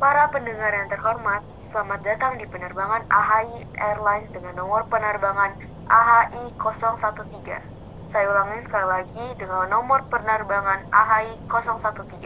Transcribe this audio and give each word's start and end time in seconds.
Para 0.00 0.32
pendengar 0.32 0.72
yang 0.72 0.88
terhormat, 0.88 1.44
selamat 1.68 2.00
datang 2.00 2.40
di 2.40 2.48
penerbangan 2.48 3.04
AHI 3.12 3.68
Airlines 3.84 4.32
dengan 4.32 4.56
nomor 4.56 4.88
penerbangan 4.88 5.52
AHI 5.92 6.56
013. 6.56 7.60
Saya 8.08 8.24
ulangi 8.32 8.64
sekali 8.64 8.88
lagi 8.88 9.26
dengan 9.36 9.68
nomor 9.68 10.08
penerbangan 10.08 10.88
AHI 10.88 11.44
013 11.52 12.16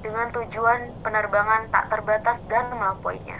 dengan 0.00 0.32
tujuan 0.32 0.96
penerbangan 1.04 1.68
tak 1.68 1.92
terbatas 1.92 2.40
dan 2.48 2.72
melampauinya. 2.72 3.36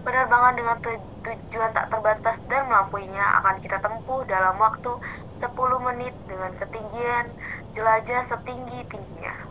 Penerbangan 0.00 0.56
dengan 0.56 0.80
tu- 0.80 1.04
tujuan 1.20 1.76
tak 1.76 1.92
terbatas 1.92 2.40
dan 2.48 2.72
melampauinya 2.72 3.44
akan 3.44 3.60
kita 3.60 3.84
tempuh 3.84 4.24
dalam 4.32 4.56
waktu 4.56 4.96
10 5.44 5.76
menit 5.92 6.16
dengan 6.24 6.56
ketinggian 6.56 7.36
jelajah 7.76 8.24
setinggi-tingginya. 8.32 9.49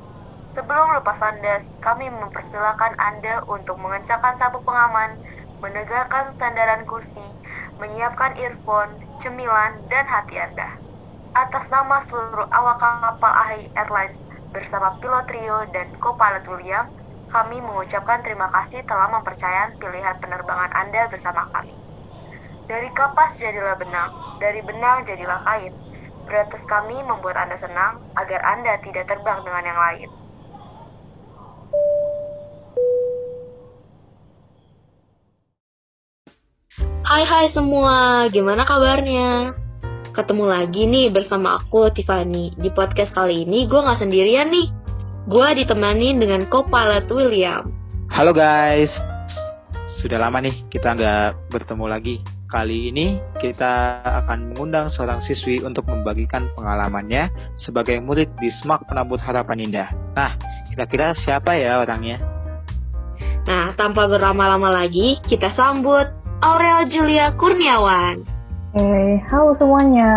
Sebelum 0.57 0.97
lepas 0.97 1.17
landas, 1.21 1.61
kami 1.85 2.09
mempersilahkan 2.09 2.93
Anda 2.97 3.45
untuk 3.45 3.77
mengencangkan 3.77 4.33
sabuk 4.41 4.65
pengaman, 4.65 5.13
menegakkan 5.61 6.33
sandaran 6.41 6.89
kursi, 6.89 7.21
menyiapkan 7.77 8.33
earphone, 8.33 8.97
cemilan, 9.21 9.77
dan 9.93 10.09
hati 10.09 10.41
Anda. 10.41 10.65
Atas 11.37 11.69
nama 11.69 12.01
seluruh 12.09 12.49
awak 12.49 12.81
kapal 12.81 13.29
AHI 13.29 13.69
Airlines 13.77 14.17
bersama 14.49 14.97
pilot 14.97 15.29
Rio 15.29 15.59
dan 15.69 15.93
co-pilot 16.01 16.41
William, 16.49 16.89
kami 17.29 17.61
mengucapkan 17.61 18.25
terima 18.25 18.49
kasih 18.49 18.81
telah 18.89 19.05
mempercayakan 19.13 19.77
pilihan 19.77 20.17
penerbangan 20.17 20.73
Anda 20.73 21.05
bersama 21.13 21.45
kami. 21.53 21.77
Dari 22.65 22.89
kapas 22.97 23.37
jadilah 23.37 23.77
benang, 23.77 24.17
dari 24.41 24.65
benang 24.65 25.05
jadilah 25.05 25.45
kain. 25.45 25.73
Beratus 26.25 26.65
kami 26.65 26.97
membuat 27.05 27.37
Anda 27.37 27.57
senang 27.61 28.01
agar 28.17 28.41
Anda 28.57 28.81
tidak 28.81 29.05
terbang 29.05 29.45
dengan 29.45 29.63
yang 29.69 29.77
lain. 29.77 30.09
Hai 37.09 37.25
hai 37.25 37.49
semua, 37.57 38.29
gimana 38.29 38.69
kabarnya? 38.69 39.57
Ketemu 40.13 40.45
lagi 40.45 40.85
nih 40.85 41.09
bersama 41.09 41.57
aku 41.57 41.89
Tiffany. 41.89 42.53
Di 42.53 42.69
podcast 42.69 43.17
kali 43.17 43.49
ini 43.49 43.65
gue 43.65 43.81
gak 43.81 43.97
sendirian 43.97 44.53
nih. 44.53 44.69
Gue 45.25 45.57
ditemani 45.57 46.13
dengan 46.21 46.45
co-pilot 46.45 47.09
William. 47.09 47.73
Halo 48.13 48.29
guys, 48.29 48.93
sudah 49.97 50.21
lama 50.21 50.37
nih 50.37 50.53
kita 50.69 50.93
nggak 50.93 51.49
bertemu 51.49 51.85
lagi. 51.89 52.21
Kali 52.45 52.93
ini 52.93 53.17
kita 53.41 54.05
akan 54.05 54.53
mengundang 54.53 54.93
seorang 54.93 55.25
siswi 55.25 55.65
untuk 55.65 55.89
membagikan 55.89 56.45
pengalamannya 56.53 57.33
sebagai 57.57 57.97
murid 58.05 58.29
di 58.37 58.53
SMAK 58.61 58.85
Penabut 58.85 59.17
Harapan 59.17 59.65
Indah. 59.65 59.89
Nah, 60.13 60.37
kira-kira 60.69 61.17
siapa 61.17 61.57
ya 61.57 61.81
orangnya? 61.81 62.21
Nah, 63.49 63.73
tanpa 63.73 64.05
berlama-lama 64.05 64.69
lagi, 64.69 65.17
kita 65.25 65.49
sambut 65.57 66.18
Aurel 66.39 66.87
Julia 66.87 67.35
Kurniawan. 67.35 68.23
Hey, 68.71 69.19
halo 69.27 69.51
semuanya. 69.59 70.07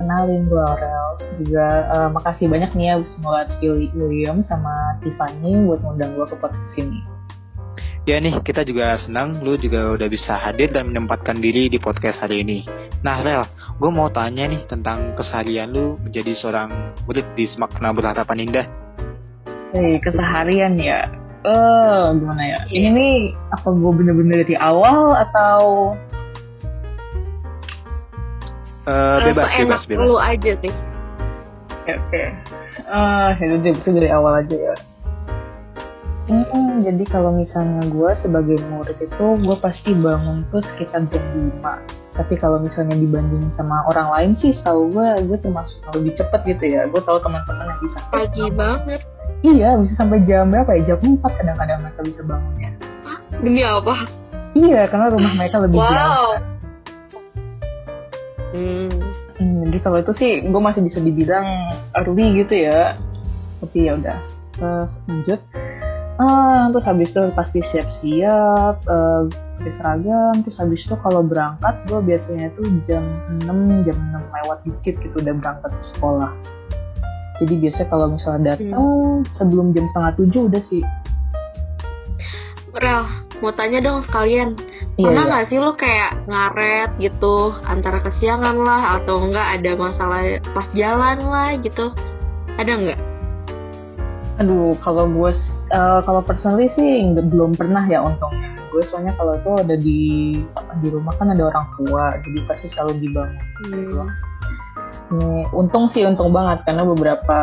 Kenalin 0.00 0.48
gue 0.48 0.56
Aurel. 0.56 1.20
Juga 1.44 1.66
eh, 1.92 2.08
makasih 2.16 2.48
banyak 2.48 2.72
nih 2.72 2.86
ya 2.88 2.94
buat 3.20 3.48
William 3.92 4.40
sama 4.40 4.96
Tiffany 5.04 5.68
buat 5.68 5.84
ngundang 5.84 6.16
gue 6.16 6.24
ke 6.32 6.36
podcast 6.40 6.80
ini. 6.80 7.04
Ya 8.08 8.16
nih, 8.16 8.40
kita 8.40 8.64
juga 8.64 8.96
senang 9.04 9.36
lu 9.44 9.60
juga 9.60 9.92
udah 10.00 10.08
bisa 10.08 10.32
hadir 10.32 10.72
dan 10.72 10.88
menempatkan 10.88 11.44
diri 11.44 11.68
di 11.68 11.76
podcast 11.76 12.24
hari 12.24 12.40
ini. 12.40 12.64
Nah, 13.04 13.20
Rel, 13.20 13.44
gue 13.76 13.90
mau 13.92 14.08
tanya 14.08 14.48
nih 14.48 14.64
tentang 14.64 15.12
keseharian 15.12 15.76
lu 15.76 16.00
menjadi 16.00 16.32
seorang 16.40 16.72
murid 17.04 17.28
di 17.36 17.44
SMAK 17.44 17.76
Penabut 17.76 18.06
Harapan 18.08 18.48
Indah. 18.48 18.66
Hey, 19.76 20.00
keseharian 20.00 20.80
ya. 20.80 21.25
Eh, 21.46 22.04
gimana 22.18 22.42
ya? 22.42 22.58
Iya. 22.66 22.74
Ini 22.74 22.88
nih 22.90 23.16
apa 23.54 23.68
gue 23.70 23.92
bener-bener 23.94 24.42
dari 24.42 24.56
awal 24.58 25.14
atau 25.14 25.58
Eh, 28.86 29.18
bebas, 29.24 29.46
Seenak 29.46 29.66
bebas, 29.66 29.82
bebas. 29.86 30.06
lu 30.06 30.14
aja 30.16 30.52
sih. 30.58 30.72
Oke, 31.82 31.92
oke. 31.96 32.22
Ah, 32.86 33.34
ya 33.34 33.54
udah 33.54 33.72
bisa 33.72 33.90
dari 33.90 34.10
awal 34.10 34.38
aja 34.38 34.54
ya. 34.54 34.74
Hmm, 36.26 36.82
jadi 36.82 37.06
kalau 37.06 37.30
misalnya 37.30 37.86
gue 37.86 38.10
sebagai 38.18 38.58
murid 38.66 38.98
itu 38.98 39.26
gue 39.38 39.56
pasti 39.58 39.94
bangun 39.94 40.42
tuh 40.50 40.58
sekitar 40.58 41.06
jam 41.06 41.22
5 41.62 41.78
tapi 42.18 42.34
kalau 42.34 42.58
misalnya 42.58 42.98
dibandingin 42.98 43.46
sama 43.54 43.86
orang 43.86 44.10
lain 44.10 44.30
sih 44.34 44.50
setahu 44.50 44.90
gue 44.90 45.06
gue 45.22 45.38
termasuk 45.38 45.78
lebih 45.94 46.18
cepet 46.18 46.40
gitu 46.50 46.64
ya 46.66 46.82
gue 46.84 46.98
tahu 46.98 47.22
teman-teman 47.22 47.70
yang 47.70 47.78
bisa 47.78 47.98
Pagi 48.10 48.42
banget. 48.50 49.06
Iya 49.42 49.76
bisa 49.76 49.92
sampai 49.98 50.22
jam 50.24 50.48
berapa 50.48 50.70
ya 50.80 50.94
jam 50.94 50.98
4 51.02 51.20
kadang-kadang 51.20 51.78
mereka 51.84 52.00
bisa 52.04 52.20
bangunnya 52.24 52.70
Demi 53.36 53.60
apa? 53.60 53.94
iya 54.56 54.88
karena 54.88 55.06
rumah 55.12 55.32
mereka 55.36 55.56
lebih 55.60 55.76
jauh 55.80 55.90
Wow. 55.92 56.28
Hmm. 58.56 58.88
Hmm, 59.36 59.68
jadi 59.68 59.78
kalau 59.84 60.00
itu 60.00 60.12
sih 60.16 60.30
gue 60.48 60.60
masih 60.64 60.80
bisa 60.80 60.96
dibilang 60.96 61.44
early 61.92 62.40
gitu 62.40 62.56
ya. 62.56 62.96
Tapi 63.60 63.84
ya 63.84 63.92
udah 64.00 64.16
Eh, 64.56 64.84
lanjut. 65.04 65.40
Ah, 66.16 66.72
terus 66.72 66.88
habis 66.88 67.12
itu 67.12 67.20
pasti 67.36 67.60
siap-siap, 67.60 68.74
eh, 68.88 69.22
pakai 69.60 69.72
seragam. 69.76 70.34
Terus 70.40 70.56
habis 70.56 70.80
itu 70.88 70.96
kalau 71.04 71.20
berangkat 71.20 71.76
gue 71.84 72.00
biasanya 72.00 72.48
tuh 72.56 72.64
jam 72.88 73.04
6, 73.44 73.84
jam 73.84 73.96
6 74.00 74.24
lewat 74.24 74.58
dikit 74.64 74.96
gitu 75.04 75.16
udah 75.20 75.34
berangkat 75.36 75.70
ke 75.76 75.84
sekolah. 75.92 76.32
Jadi 77.36 77.54
biasanya 77.60 77.88
kalau 77.92 78.06
misalnya 78.12 78.42
datang 78.56 78.86
sebelum 79.36 79.76
jam 79.76 79.84
setengah 79.92 80.12
tujuh 80.16 80.42
udah 80.48 80.62
sih. 80.64 80.82
Rel, 82.76 83.08
mau 83.40 83.52
tanya 83.56 83.80
dong 83.80 84.04
sekalian. 84.04 84.52
Iya, 84.96 85.12
Pernah 85.12 85.24
iya. 85.24 85.30
nggak 85.32 85.44
sih 85.52 85.58
lu 85.60 85.72
kayak 85.76 86.12
ngaret 86.24 86.90
gitu 87.00 87.52
antara 87.68 88.00
kesiangan 88.00 88.56
lah 88.56 89.00
atau 89.00 89.20
enggak 89.20 89.60
ada 89.60 89.70
masalah 89.76 90.20
pas 90.56 90.68
jalan 90.72 91.20
lah 91.20 91.56
gitu? 91.60 91.92
Ada 92.56 92.72
nggak? 92.72 93.00
Aduh, 94.40 94.76
kalau 94.80 95.08
gue 95.08 95.32
eh, 95.72 96.00
kalau 96.04 96.20
personally 96.24 96.72
sih 96.72 97.12
belum 97.12 97.56
pernah 97.56 97.84
ya 97.84 98.00
untungnya. 98.04 98.56
Gue 98.72 98.84
soalnya 98.88 99.12
kalau 99.16 99.36
itu 99.36 99.50
ada 99.56 99.76
di 99.76 100.00
di 100.84 100.88
rumah 100.92 101.12
kan 101.16 101.32
ada 101.32 101.48
orang 101.48 101.64
tua, 101.80 102.12
jadi 102.20 102.38
pasti 102.44 102.66
selalu 102.72 102.92
dibangun. 103.00 103.44
gitu. 103.72 104.04
Nih, 105.06 105.46
untung 105.54 105.86
sih 105.94 106.02
untung 106.02 106.34
banget 106.34 106.66
karena 106.66 106.82
beberapa 106.82 107.38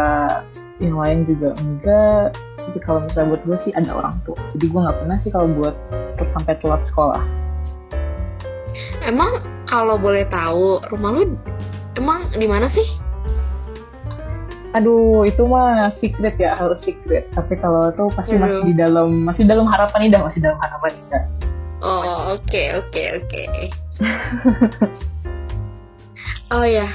yang 0.84 1.00
lain 1.00 1.24
juga 1.24 1.56
enggak. 1.64 2.36
Tapi 2.60 2.80
kalau 2.84 3.00
misalnya 3.08 3.36
buat 3.36 3.44
gue 3.48 3.58
sih 3.64 3.72
ada 3.76 3.92
orang 3.96 4.16
tua. 4.28 4.40
Jadi 4.56 4.66
gue 4.68 4.80
nggak 4.80 4.98
pernah 5.00 5.18
sih 5.24 5.32
kalau 5.32 5.48
buat 5.52 5.76
sampai 6.20 6.56
telat 6.60 6.82
sekolah. 6.88 7.24
Emang 9.04 9.44
kalau 9.68 10.00
boleh 10.00 10.24
tahu 10.32 10.80
rumah 10.88 11.12
lu 11.12 11.36
emang 12.00 12.26
di 12.36 12.48
mana 12.48 12.68
sih? 12.72 12.88
Aduh, 14.74 15.22
itu 15.30 15.46
mah 15.46 15.94
secret 16.02 16.34
ya, 16.42 16.58
harus 16.58 16.82
secret. 16.82 17.30
Tapi 17.38 17.54
kalau 17.62 17.94
itu 17.94 18.04
pasti 18.18 18.34
Aduh. 18.34 18.42
masih 18.42 18.62
di 18.66 18.74
dalam 18.74 19.10
masih 19.22 19.44
dalam 19.46 19.70
harapan 19.70 20.10
indah, 20.10 20.22
masih 20.26 20.42
dalam 20.42 20.58
harapan 20.58 20.92
indah. 20.98 21.24
Oh 21.84 22.34
oke 22.34 22.64
oke 22.82 23.04
oke. 23.22 23.44
oh 26.50 26.66
ya, 26.66 26.90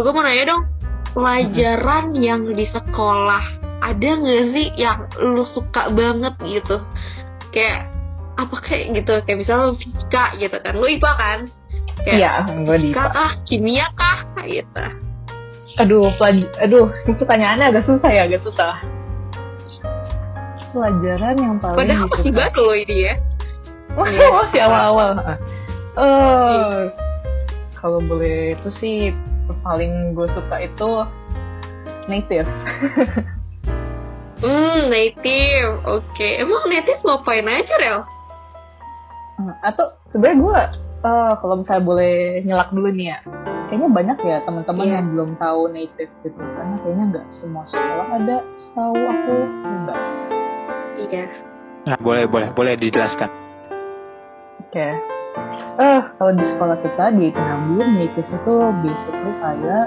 gue 0.00 0.12
mau 0.12 0.22
nanya 0.22 0.44
dong 0.46 0.62
pelajaran 1.10 2.14
yang 2.14 2.46
di 2.46 2.64
sekolah 2.64 3.42
ada 3.80 4.08
nggak 4.14 4.42
sih 4.52 4.66
yang 4.76 5.08
lu 5.18 5.42
suka 5.42 5.90
banget 5.90 6.34
gitu? 6.44 6.78
Kayak 7.50 7.90
apa 8.36 8.56
kayak 8.62 8.94
gitu? 8.94 9.12
Kayak 9.24 9.38
misalnya 9.42 9.68
fisika 9.74 10.24
gitu 10.36 10.56
kan, 10.60 10.72
lu 10.76 10.86
IPA 10.86 11.12
kan? 11.16 11.38
Kayak 12.00 12.16
Iya, 12.16 12.32
gue 12.62 12.76
di 12.76 12.88
fisika 12.88 13.04
kah, 13.10 13.32
kimia 13.42 13.86
kah, 13.92 14.18
gitu. 14.46 14.84
Aduh, 15.78 16.12
pelaj- 16.14 16.52
aduh, 16.60 16.88
itu 17.02 17.16
pertanyaannya 17.16 17.66
agak 17.72 17.84
susah 17.84 18.10
ya, 18.10 18.22
agak 18.28 18.44
susah. 18.44 18.74
Pelajaran 20.70 21.34
yang 21.34 21.56
paling 21.58 21.78
Padahal 21.82 22.06
masih 22.06 22.30
baru 22.30 22.60
loh 22.62 22.76
ini 22.78 22.96
ya. 23.02 23.14
Wah, 23.98 24.06
Iya. 24.12 24.26
masih 24.30 24.60
awal-awal. 24.62 25.10
Eh, 25.90 26.78
kalau 27.80 27.98
boleh 28.00 28.54
itu 28.54 28.68
sih 28.76 28.96
paling 29.60 30.12
gue 30.12 30.28
suka 30.30 30.56
itu 30.60 30.88
native. 32.06 32.48
Hmm, 34.40 34.88
native. 34.88 35.84
Oke, 35.84 36.40
emang 36.40 36.64
native 36.64 36.96
ngapain 37.04 37.44
aja, 37.44 37.74
Rel? 37.76 38.00
Hmm, 39.36 39.52
Atau 39.60 39.92
sebenarnya 40.08 40.40
gue 40.40 40.60
eh, 41.04 41.32
kalau 41.36 41.60
misalnya 41.60 41.84
boleh 41.84 42.14
nyelak 42.48 42.72
dulu 42.72 42.88
nih 42.88 43.12
ya, 43.12 43.18
kayaknya 43.68 43.88
banyak 43.92 44.18
ya 44.24 44.36
teman-teman 44.40 44.84
Iya. 44.88 44.94
yang 44.96 45.06
belum 45.12 45.30
tahu 45.36 45.60
native 45.68 46.08
gitu, 46.24 46.40
karena 46.40 46.74
kayaknya 46.80 47.04
nggak 47.12 47.26
semua 47.36 47.64
sekolah 47.68 48.08
ada. 48.16 48.36
Tahu 48.72 48.96
aku 48.96 49.34
enggak. 49.60 49.98
Iya. 51.04 51.24
Nah, 51.84 51.96
boleh, 52.00 52.24
boleh, 52.24 52.48
boleh 52.56 52.74
dijelaskan. 52.80 53.28
Oke. 54.64 55.19
Eh, 55.80 56.02
kalau 56.20 56.32
di 56.36 56.44
sekolah 56.44 56.76
kita 56.84 57.04
di 57.16 57.32
Penabur, 57.32 57.86
native 57.88 58.28
itu 58.28 58.54
basically 58.84 59.32
kayak 59.40 59.86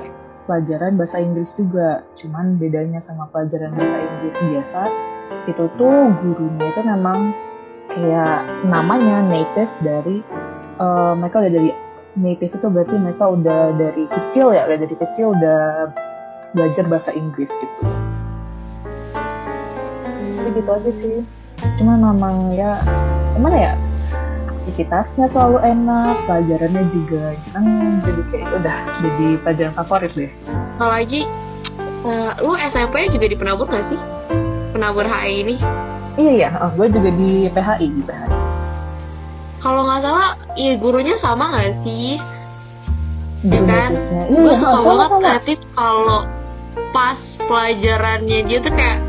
pelajaran 0.50 0.98
bahasa 0.98 1.18
Inggris 1.22 1.50
juga. 1.54 2.02
Cuman 2.18 2.58
bedanya 2.58 3.00
sama 3.06 3.30
pelajaran 3.30 3.78
bahasa 3.78 3.98
Inggris 4.02 4.36
biasa, 4.42 4.82
itu 5.46 5.64
tuh 5.78 5.98
gurunya 6.24 6.66
itu 6.66 6.82
memang 6.82 7.36
kayak 7.94 8.42
namanya 8.66 9.22
native 9.28 9.72
dari 9.86 10.26
uh, 10.82 11.14
mereka 11.14 11.46
udah 11.46 11.52
dari 11.52 11.70
native 12.18 12.54
itu 12.58 12.68
berarti 12.70 12.96
mereka 12.98 13.26
udah 13.30 13.62
dari 13.78 14.04
kecil 14.10 14.54
ya 14.54 14.66
udah 14.66 14.78
dari 14.82 14.96
kecil 14.98 15.26
udah 15.34 15.62
belajar 16.54 16.86
bahasa 16.90 17.12
Inggris 17.14 17.50
gitu 17.50 17.86
jadi 20.38 20.50
gitu 20.58 20.70
aja 20.70 20.92
sih 20.94 21.18
cuma 21.82 21.98
memang 21.98 22.54
ya 22.54 22.78
gimana 23.34 23.58
ya 23.58 23.74
aktivitasnya 24.64 25.28
selalu 25.36 25.60
enak 25.60 26.16
pelajarannya 26.24 26.84
juga 26.96 27.36
kan 27.52 27.64
jadi 28.08 28.22
kayak 28.32 28.50
udah 28.64 28.80
jadi 29.04 29.28
pelajaran 29.44 29.74
favorit 29.76 30.12
deh. 30.16 30.32
Apalagi 30.80 31.22
uh, 32.08 32.32
lu 32.40 32.56
SMP 32.56 33.12
juga 33.12 33.26
di 33.28 33.36
penabur 33.36 33.68
gak 33.68 33.84
sih? 33.92 34.00
Penabur 34.72 35.04
HI 35.04 35.44
ini? 35.44 35.56
Iya 36.16 36.32
iya. 36.32 36.50
Oh, 36.64 36.72
gue 36.80 36.88
juga 36.88 37.10
di 37.12 37.52
PHI 37.52 37.88
di 37.92 38.02
PHI 38.08 38.44
kalau 39.64 39.88
nggak 39.88 40.04
salah 40.04 40.36
iya 40.60 40.76
gurunya 40.76 41.16
sama 41.24 41.56
gak 41.56 41.72
sih? 41.88 42.20
Ya 43.48 43.60
kan? 43.64 43.92
iya, 43.96 44.22
gue 44.28 44.44
iya, 44.44 44.60
suka 44.60 44.76
sama, 44.76 44.84
banget 44.84 45.10
sama. 45.10 45.20
kreatif 45.24 45.60
kalau 45.76 46.22
pas 46.92 47.20
pelajarannya 47.48 48.40
dia 48.48 48.60
tuh 48.60 48.74
kayak 48.76 49.00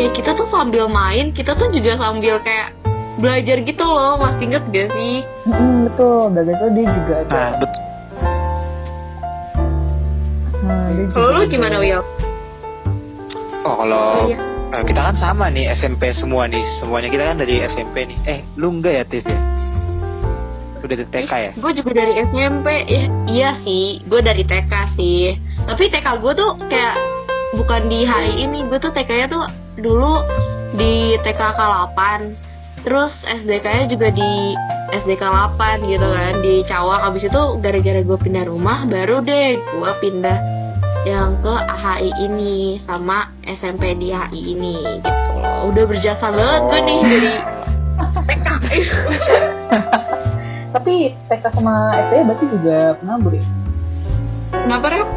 kayak 0.00 0.12
kita 0.16 0.30
tuh 0.32 0.48
sambil 0.48 0.88
main 0.88 1.30
kita 1.36 1.52
tuh 1.52 1.68
juga 1.68 2.00
sambil 2.00 2.40
kayak 2.40 2.72
belajar 3.14 3.56
gitu 3.60 3.82
loh 3.82 4.16
masih 4.16 4.44
inget 4.46 4.64
gak 4.68 4.88
sih 4.90 5.16
Mm, 5.42 5.86
betul 5.86 6.30
dan 6.32 6.44
itu 6.46 6.66
dia 6.72 6.86
juga 6.88 7.14
ada 7.18 7.28
Nah, 7.28 7.50
betul. 7.56 7.80
Nah, 10.62 10.86
dia 10.88 11.06
kalau 11.10 11.28
lu 11.34 11.44
gimana 11.46 11.76
Will 11.76 12.02
Oh, 13.62 13.74
kalau 13.76 14.06
Oh, 14.16 14.26
iya. 14.26 14.38
eh, 14.72 14.82
kita 14.82 15.00
kan 15.00 15.14
sama 15.16 15.46
nih 15.46 15.70
SMP 15.72 16.10
semua 16.10 16.46
nih. 16.46 16.58
Semuanya 16.76 17.06
kita 17.06 17.24
kan 17.24 17.36
dari 17.36 17.62
SMP 17.62 18.02
nih. 18.04 18.18
Eh, 18.24 18.40
lu 18.56 18.72
enggak 18.72 18.92
ya, 18.92 19.04
Tiff 19.04 19.22
ya? 19.24 19.38
Udah 20.80 20.96
dari 20.96 21.06
TK 21.06 21.32
ya? 21.40 21.50
gue 21.54 21.72
juga 21.72 21.90
dari 21.92 22.12
SMP 22.24 22.66
ya, 22.84 23.02
iya 23.24 23.50
sih 23.56 24.02
gue 24.02 24.18
dari 24.18 24.42
TK 24.42 24.72
sih 24.90 25.38
tapi 25.62 25.86
TK 25.86 26.18
gue 26.18 26.32
tuh 26.34 26.58
kayak 26.66 26.98
bukan 27.54 27.86
di 27.86 28.02
HI 28.02 28.42
ini 28.42 28.66
gue 28.66 28.78
tuh 28.78 28.90
TK 28.90 29.10
nya 29.14 29.26
tuh 29.30 29.46
dulu 29.76 30.26
di 30.74 31.14
TKK 31.18 31.54
8 31.54 32.34
terus 32.82 33.14
SDK 33.24 33.66
nya 33.66 33.84
juga 33.86 34.08
di 34.10 34.58
SDK 34.92 35.22
8 35.56 35.88
gitu 35.88 36.04
kan 36.04 36.34
di 36.42 36.54
Cawang. 36.66 37.00
Abis 37.08 37.30
itu 37.30 37.42
gara-gara 37.62 38.00
gue 38.02 38.18
pindah 38.18 38.44
rumah 38.46 38.84
baru 38.84 39.22
deh 39.22 39.56
gue 39.58 39.92
pindah 40.02 40.38
yang 41.02 41.34
ke 41.42 41.50
AHI 41.50 42.14
ini 42.30 42.78
sama 42.86 43.26
SMP 43.42 43.98
di 43.98 44.14
HI 44.14 44.54
ini 44.54 44.74
gitu. 44.78 45.10
Loh 45.42 45.74
udah 45.74 45.84
berjasa 45.86 46.26
banget 46.30 46.60
gue 46.68 46.80
nih 46.86 47.00
dari 47.02 47.34
TK 48.22 48.46
tapi 50.74 50.94
TK 51.28 51.44
sama 51.52 51.92
SD 52.08 52.12
berarti 52.24 52.44
juga 52.48 52.76
penabur 52.98 53.32
ya? 53.34 53.44
Kenapa 54.52 54.86
Rep? 54.92 55.08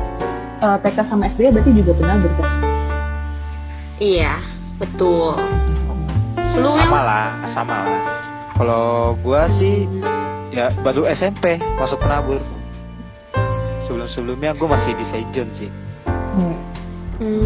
Eh, 0.63 0.77
TK 0.81 0.97
sama 1.05 1.23
SD 1.29 1.41
berarti 1.53 1.71
juga 1.75 1.91
penabur 1.95 2.31
kan 2.39 2.49
Iya, 3.95 4.43
betul. 4.75 5.39
Lu 6.55 6.71
Will? 6.71 6.79
Sama 6.79 6.99
lah, 7.03 7.27
sama 7.51 7.77
lah. 7.83 8.01
Kalau 8.55 9.11
gua 9.19 9.51
sih 9.59 9.91
ya 10.55 10.71
baru 10.79 11.03
SMP 11.11 11.59
masuk 11.75 11.99
penabur. 11.99 12.39
Sebelum-sebelumnya 13.83 14.55
gua 14.55 14.79
masih 14.79 14.95
di 14.95 15.05
Saint 15.11 15.29
John 15.35 15.49
sih. 15.51 15.69
hmm. 16.07 16.55
Hmm. 17.19 17.43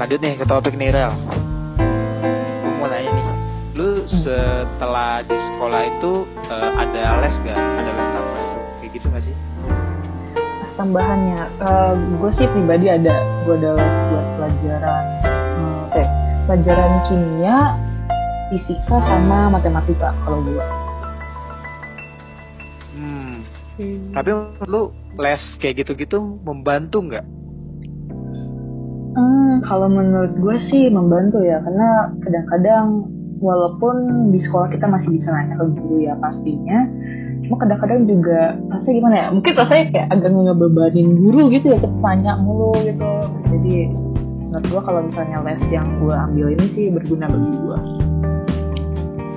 Lanjut 0.00 0.16
nih 0.24 0.32
ke 0.40 0.48
topik 0.48 0.74
nih, 0.80 0.96
Rel. 0.96 1.12
Gua 2.64 2.72
mau 2.80 2.88
nanya 2.88 3.12
nih. 3.12 3.24
Lu 3.76 4.00
setelah 4.08 5.20
di 5.28 5.36
sekolah 5.36 5.82
itu 5.84 6.24
eh, 6.48 6.70
ada 6.72 7.20
les 7.20 7.36
gak? 7.44 7.52
Ada 7.60 7.90
les 7.92 8.08
tambahan 8.16 8.46
kayak 8.80 8.90
gitu 8.96 9.06
gak 9.12 9.22
sih? 9.28 9.36
Tambahannya 10.80 11.40
gue 12.16 12.30
sih 12.40 12.48
pribadi 12.48 12.88
ada 12.88 13.12
gue 13.44 13.52
ada 13.60 13.76
les 13.76 13.96
buat 14.08 14.26
pelajaran 14.40 15.29
pelajaran 16.50 17.06
kimia 17.06 17.78
fisika 18.50 18.98
sama 19.06 19.54
matematika 19.54 20.10
kalau 20.26 20.42
gue 20.42 20.66
Hmm. 22.90 23.38
Hmm. 23.78 24.10
Tapi 24.12 24.28
menurut 24.34 24.68
lu 24.68 24.82
les 25.14 25.38
kayak 25.62 25.86
gitu-gitu 25.86 26.18
membantu 26.42 27.06
nggak? 27.06 27.22
Hmm, 29.14 29.62
kalau 29.62 29.86
menurut 29.86 30.34
gue 30.42 30.56
sih 30.68 30.90
membantu 30.90 31.40
ya, 31.46 31.62
karena 31.62 32.12
kadang-kadang 32.18 33.06
walaupun 33.38 34.28
di 34.34 34.42
sekolah 34.42 34.74
kita 34.74 34.90
masih 34.90 35.16
bisa 35.16 35.32
nanya 35.32 35.54
ke 35.54 35.64
guru 35.70 35.96
ya 36.02 36.18
pastinya, 36.18 36.78
cuma 37.46 37.56
kadang-kadang 37.62 38.04
juga 38.04 38.58
rasanya 38.68 38.94
gimana 39.00 39.14
ya, 39.16 39.26
mungkin 39.32 39.52
rasanya 39.54 39.84
kayak 39.96 40.08
agak 40.12 40.30
ngebebanin 40.34 41.08
guru 41.14 41.42
gitu 41.54 41.66
ya, 41.72 41.78
kita 41.78 41.98
tanya 42.04 42.32
mulu 42.42 42.74
gitu. 42.84 43.10
Jadi 43.48 44.09
menurut 44.50 44.66
gue 44.66 44.80
kalau 44.82 45.00
misalnya 45.06 45.38
les 45.46 45.62
yang 45.70 45.86
gue 46.02 46.10
ambil 46.10 46.46
ini 46.50 46.66
sih 46.74 46.90
berguna 46.90 47.30
bagi 47.30 47.50
gue. 47.54 47.78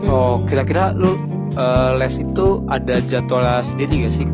Oh, 0.10 0.42
kira-kira 0.50 0.98
lu 0.98 1.22
eh, 1.54 1.92
les 2.02 2.18
itu 2.18 2.66
ada 2.66 2.98
jadwal 3.06 3.62
sendiri 3.62 4.10
gak 4.10 4.14
sih? 4.18 4.28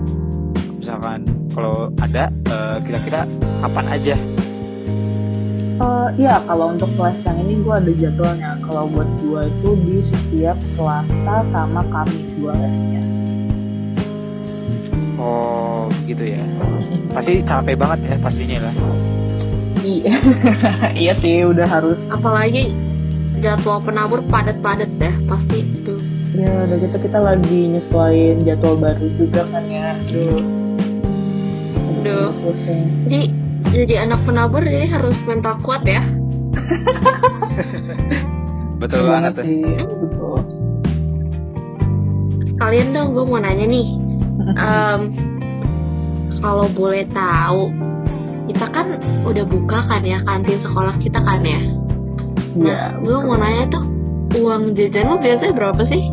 Misalkan 0.80 1.28
kalau 1.52 1.92
ada, 2.00 2.32
eh, 2.32 2.78
kira-kira 2.88 3.28
kapan 3.60 3.86
aja? 3.92 4.16
Eh, 5.84 6.10
Iya, 6.16 6.40
kalau 6.48 6.72
untuk 6.72 6.92
les 6.96 7.20
yang 7.28 7.38
ini 7.44 7.54
gue 7.60 7.76
ada 7.76 7.92
jadwalnya. 7.92 8.52
Kalau 8.64 8.88
buat 8.88 9.10
gue 9.20 9.42
itu 9.52 9.70
di 9.84 9.98
setiap 10.08 10.58
Selasa 10.64 11.36
sama 11.52 11.84
Kamis 11.92 12.28
gue 12.40 12.54
lesnya. 12.56 13.04
Oh, 15.20 15.92
gitu 16.08 16.24
ya. 16.24 16.40
Pasti 17.12 17.44
capek 17.44 17.76
banget 17.76 18.00
ya 18.08 18.16
pastinya 18.24 18.72
lah. 18.72 18.76
Iya, 19.90 20.22
iya 21.02 21.14
sih 21.18 21.42
udah 21.50 21.66
harus. 21.66 21.98
Apalagi 22.14 22.70
jadwal 23.42 23.82
penabur 23.82 24.22
padat-padat 24.30 24.90
deh 25.02 25.14
pasti 25.26 25.66
itu. 25.66 25.98
Ya 26.38 26.70
udah 26.70 26.78
gitu 26.78 26.98
kita 27.10 27.18
lagi 27.18 27.74
nyesuaiin 27.74 28.46
jadwal 28.46 28.78
baru 28.78 29.10
juga 29.18 29.50
kan 29.50 29.66
ya. 29.66 29.98
Aduh. 29.98 30.38
Aduh. 32.06 32.30
Jadi 33.10 33.34
jadi 33.74 34.06
anak 34.06 34.22
penabur 34.30 34.62
jadi 34.62 34.94
harus 34.94 35.18
mental 35.26 35.58
kuat 35.66 35.82
ya. 35.90 36.06
Betul 38.82 39.10
banget 39.10 39.42
tuh. 39.42 39.44
sih. 39.44 39.66
Betul. 39.90 40.40
Kalian 42.62 42.94
dong 42.94 43.18
gue 43.18 43.26
mau 43.26 43.42
nanya 43.42 43.66
nih. 43.66 43.88
Em, 44.56 45.02
kalau 46.40 46.72
boleh 46.72 47.04
tahu 47.12 47.68
kita 48.50 48.66
kan 48.74 48.98
udah 49.30 49.46
buka 49.46 49.86
kan 49.86 50.02
ya 50.02 50.18
kantin 50.26 50.58
sekolah 50.58 50.96
kita 50.98 51.22
kan 51.22 51.40
ya. 51.46 51.62
Iya. 52.58 52.98
Gue 52.98 53.18
mau 53.22 53.38
nanya 53.38 53.70
tuh 53.70 53.84
uang 54.42 54.74
jajan 54.74 55.06
lo 55.06 55.16
biasanya 55.22 55.54
berapa 55.54 55.82
sih? 55.86 56.04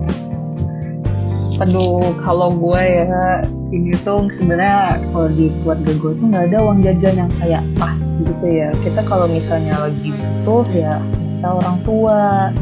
Aduh, 1.64 2.12
kalau 2.21 2.52
gue 2.52 2.83
ya 2.85 3.40
ini 3.73 3.97
tuh 4.05 4.28
sebenarnya 4.37 5.00
kalau 5.09 5.28
di 5.33 5.49
keluarga 5.64 5.93
gue 5.97 6.12
tuh 6.21 6.26
nggak 6.28 6.45
ada 6.52 6.59
uang 6.61 6.78
jajan 6.85 7.14
yang 7.25 7.31
kayak 7.40 7.64
pas 7.81 7.97
gitu 8.21 8.47
ya. 8.47 8.69
Kita 8.85 9.00
kalau 9.09 9.25
misalnya 9.25 9.75
lagi 9.81 10.12
butuh 10.12 10.66
ya 10.76 11.00
kita 11.40 11.49
orang 11.49 11.76
tua. 11.88 12.52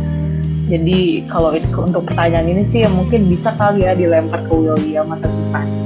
Jadi 0.65 1.29
kalau 1.29 1.53
untuk 1.61 2.09
pertanyaan 2.09 2.49
ini 2.49 2.63
sih 2.73 2.87
ya 2.87 2.91
mungkin 2.95 3.29
bisa 3.29 3.53
kali 3.59 3.85
ya 3.85 3.93
dilempar 3.93 4.41
ke 4.47 4.55
William 4.55 5.11
atau 5.13 5.29
Tiffany. 5.29 5.84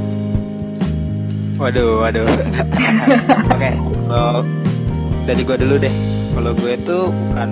Waduh, 1.58 2.06
waduh. 2.06 2.22
Oke, 3.54 3.70
kalau 4.06 4.46
dari 5.26 5.42
gue 5.42 5.56
dulu 5.58 5.74
deh. 5.82 5.94
Kalau 6.38 6.54
gue 6.54 6.72
itu 6.78 6.98
bukan 7.10 7.48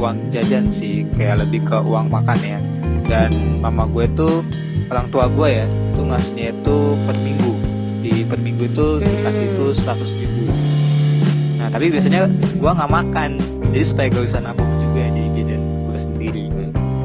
uang 0.00 0.16
jajan 0.32 0.72
sih, 0.72 1.04
kayak 1.12 1.44
lebih 1.44 1.60
ke 1.68 1.76
uang 1.84 2.08
makan 2.08 2.38
ya. 2.40 2.58
Dan 3.04 3.60
mama 3.60 3.84
gue 3.92 4.08
tuh 4.16 4.40
orang 4.88 5.04
tua 5.12 5.28
gue 5.28 5.48
ya, 5.52 5.66
tuh 5.92 6.04
ngasihnya 6.08 6.56
itu 6.56 6.76
per 7.04 7.16
minggu. 7.20 7.52
Di 8.00 8.24
per 8.24 8.40
minggu 8.40 8.64
itu 8.72 8.86
dikasih 9.04 9.44
itu 9.52 9.66
100 9.84 10.00
ribu. 10.16 10.42
Nah, 11.60 11.68
tapi 11.68 11.92
biasanya 11.92 12.32
gue 12.56 12.70
nggak 12.72 12.90
makan, 12.90 13.30
jadi 13.68 13.84
supaya 13.84 14.06
gak 14.16 14.24
usah 14.32 14.40
nabung 14.40 14.72
juga 14.80 15.02
di 15.12 15.22
jajan 15.36 15.60
gue 15.60 15.98
sendiri. 16.00 16.44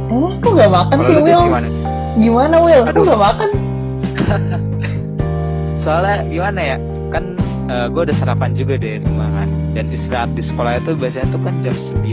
Eh, 0.07 0.31
kok 0.39 0.51
gak 0.55 0.71
makan 0.71 0.97
sih 1.03 1.15
Will? 1.19 1.43
gimana? 1.43 1.67
Gimana 2.15 2.55
Will? 2.63 2.83
Kok 2.87 2.91
Aduh. 2.95 3.03
gak 3.03 3.19
makan? 3.19 3.49
soalnya 5.87 6.27
gimana 6.27 6.59
ya 6.59 6.77
kan 7.07 7.23
gue 7.87 8.01
udah 8.03 8.15
sarapan 8.15 8.51
juga 8.51 8.75
deh 8.75 8.99
rumah 9.03 9.31
kan. 9.31 9.47
Dan 9.71 9.85
istirahat 9.87 10.31
di 10.33 10.43
sekolah 10.43 10.71
itu 10.75 10.91
biasanya 10.97 11.27
tuh 11.31 11.41
kan 11.45 11.53
jam 11.63 11.75
9 12.03 12.11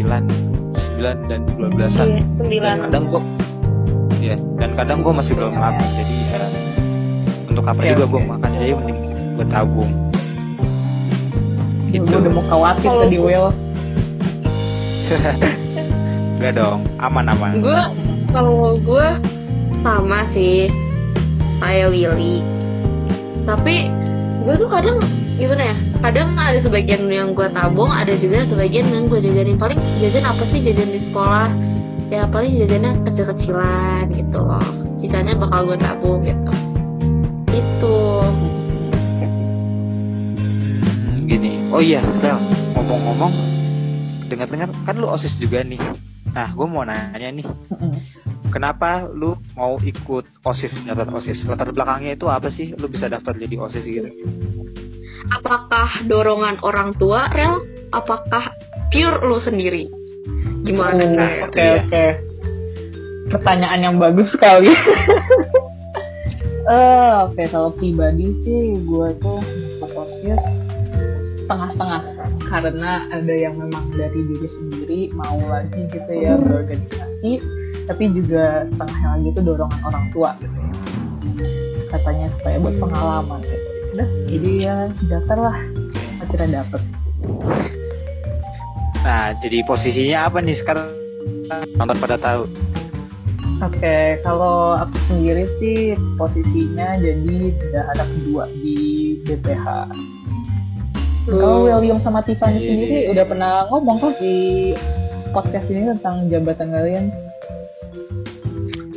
9 1.00 1.30
dan 1.30 1.40
12an 1.58 2.06
Iya, 2.06 2.62
dan 2.62 2.78
kadang 2.86 3.04
gue 3.10 3.22
ya 4.20 4.36
dan 4.56 4.70
kadang 4.72 4.98
gue 5.02 5.12
masih 5.12 5.32
belum 5.34 5.52
makan 5.52 5.88
jadi 5.96 6.16
ya 6.30 6.38
untuk 7.46 7.64
apa 7.64 7.80
Oke, 7.80 7.90
juga 7.92 8.04
gue 8.06 8.20
makan 8.22 8.50
jadi 8.56 8.72
mending 8.74 8.98
gue 9.34 9.46
tabung. 9.48 9.90
Gitu. 11.88 12.04
Gue 12.06 12.18
udah 12.22 12.32
mau 12.32 12.44
khawatir 12.46 12.84
Kalau 12.84 13.02
tadi 13.02 13.18
Will. 13.18 13.48
Enggak 16.38 16.52
dong, 16.58 16.78
aman-aman. 16.98 17.52
gue 17.58 17.80
kalau 18.28 18.74
gue 18.76 19.06
sama 19.80 20.26
sih 20.30 20.66
kayak 21.62 21.94
Willy 21.94 22.42
tapi 23.44 23.92
gue 24.44 24.54
tuh 24.56 24.68
kadang 24.68 25.00
gimana 25.34 25.72
ya 25.72 25.76
kadang 26.04 26.36
ada 26.36 26.60
sebagian 26.60 27.08
yang 27.08 27.32
gue 27.32 27.48
tabung 27.48 27.88
ada 27.88 28.12
juga 28.16 28.44
sebagian 28.44 28.88
yang 28.92 29.08
gue 29.08 29.20
jajanin. 29.24 29.56
Paling 29.56 29.80
jajan 30.00 30.24
apa 30.24 30.42
sih? 30.52 30.60
Jajan 30.60 30.88
di 30.92 31.00
sekolah. 31.08 31.48
Ya 32.12 32.28
paling 32.28 32.52
jajannya 32.60 32.92
kecil-kecilan 33.08 34.04
gitu 34.12 34.38
loh. 34.38 34.68
Sisanya 35.00 35.32
bakal 35.36 35.72
gue 35.72 35.78
tabung 35.80 36.20
gitu. 36.22 36.52
Itu. 37.50 37.98
Gini. 41.24 41.64
Oh 41.72 41.80
iya, 41.80 42.04
Sel, 42.20 42.36
ngomong-ngomong, 42.76 43.32
dengar-dengar 44.28 44.68
kan 44.84 44.94
lu 44.94 45.08
OSIS 45.08 45.34
juga 45.40 45.64
nih. 45.64 45.80
Nah, 46.36 46.52
gue 46.52 46.66
mau 46.68 46.84
nanya 46.84 47.32
nih. 47.32 47.46
Kenapa 48.54 49.10
lu 49.10 49.34
mau 49.58 49.74
ikut 49.82 50.24
OSIS, 50.46 50.86
daftar 50.86 51.10
OSIS? 51.10 51.42
Latar 51.44 51.74
belakangnya 51.74 52.14
itu 52.14 52.30
apa 52.30 52.54
sih? 52.54 52.70
Lu 52.78 52.86
bisa 52.86 53.10
daftar 53.10 53.34
jadi 53.34 53.58
OSIS 53.58 53.82
gitu? 53.84 54.10
apakah 55.32 56.04
dorongan 56.04 56.60
orang 56.60 56.92
tua 57.00 57.24
rel 57.32 57.64
apakah 57.96 58.52
pure 58.92 59.24
lu 59.24 59.40
sendiri 59.40 59.88
gimana 60.68 61.00
Oh, 61.00 61.16
Rel? 61.16 61.48
Oke 61.48 61.60
Iya. 61.60 61.80
oke. 61.80 62.04
Pertanyaan 63.32 63.80
yang 63.80 63.96
bagus 63.96 64.28
sekali. 64.32 64.68
Eh, 66.64 67.12
oke 67.28 67.44
kalau 67.52 67.68
pribadi 67.76 68.24
sih 68.40 68.80
gue 68.88 69.08
tuh 69.20 69.36
masuk 69.84 70.00
osis 70.00 70.40
setengah-setengah 71.44 72.02
karena 72.48 73.04
ada 73.12 73.34
yang 73.36 73.60
memang 73.60 73.92
dari 73.92 74.24
diri 74.24 74.48
sendiri 74.48 75.00
mau 75.12 75.36
lagi 75.44 75.84
gitu 75.92 76.08
ya 76.16 76.40
berorganisasi 76.40 77.36
tapi 77.84 78.10
juga 78.12 78.64
setengahnya 78.72 79.08
lagi 79.18 79.28
itu 79.32 79.40
dorongan 79.44 79.80
orang 79.84 80.04
tua 80.12 80.30
gitu 80.40 80.56
ya 80.56 80.72
katanya 81.94 82.26
supaya 82.40 82.56
buat 82.58 82.76
pengalaman 82.82 83.40
gitu 83.44 83.68
udah 83.94 84.08
jadi 84.26 84.50
ya 84.58 84.76
daftar 85.06 85.38
lah 85.38 85.56
akhirnya 86.24 86.48
dapet 86.64 86.82
Nah, 89.04 89.36
jadi 89.36 89.60
posisinya 89.68 90.32
apa 90.32 90.40
nih 90.40 90.56
sekarang? 90.56 90.88
Nonton 91.76 91.96
pada 92.00 92.16
tahu. 92.16 92.48
Oke, 93.60 94.16
kalau 94.24 94.80
aku 94.80 94.96
sendiri 95.12 95.44
sih 95.60 95.92
posisinya 96.16 96.96
jadi 96.96 97.52
tidak 97.52 97.84
ada 97.92 98.04
kedua 98.08 98.48
di 98.64 98.76
BPH. 99.28 99.66
Kalau 101.28 101.68
William 101.68 102.00
sama 102.00 102.24
Tiffany 102.24 102.60
Iya, 102.60 102.64
sendiri 102.64 102.96
iya. 103.04 103.08
udah 103.12 103.24
pernah 103.28 103.52
ngomong 103.72 103.96
kan 104.00 104.12
di 104.20 104.36
podcast 105.36 105.68
ini 105.68 105.88
tentang 105.96 106.28
jabatan 106.32 106.68
kalian? 106.72 107.04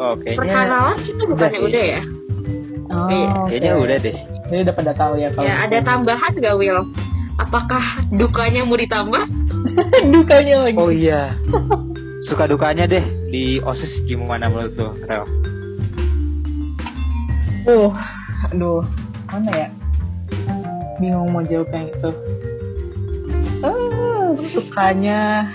Oh, 0.07 0.15
kayaknya, 0.15 0.39
perkenalan 0.39 0.95
kita 0.97 1.23
bukannya 1.27 1.59
Udah 1.59 1.67
udah, 1.67 1.83
ya 1.85 2.01
Oh, 2.87 3.09
Iya, 3.11 3.29
kayaknya 3.51 3.71
oke. 3.75 3.83
udah 3.83 3.97
deh. 3.99 4.17
Jadi 4.47 4.59
udah 4.63 4.75
pada 4.79 4.91
tahu 4.95 5.13
ya 5.19 5.27
kalau 5.35 5.43
ya 5.43 5.55
ada 5.59 5.77
tambahan 5.83 6.31
gak 6.33 6.55
Will 6.55 6.79
apakah 7.35 7.83
dukanya 8.09 8.63
mau 8.63 8.79
ditambah 8.79 9.23
dukanya 10.15 10.55
lagi. 10.63 10.77
Oh 10.79 10.87
iya. 10.87 11.35
Suka 12.23 12.47
dukanya 12.47 12.87
deh 12.87 13.03
di 13.27 13.59
OSIS 13.59 14.07
gimana 14.07 14.47
menurut 14.47 14.71
lu, 14.73 14.87
Rel? 15.03 15.27
Uh, 17.67 17.91
aduh, 18.47 18.79
mana 19.27 19.51
ya? 19.53 19.69
Bingung 20.97 21.29
mau 21.29 21.43
jawab 21.43 21.67
yang 21.71 21.91
itu. 21.91 22.11
Ah, 23.59 24.31
sukanya. 24.49 25.51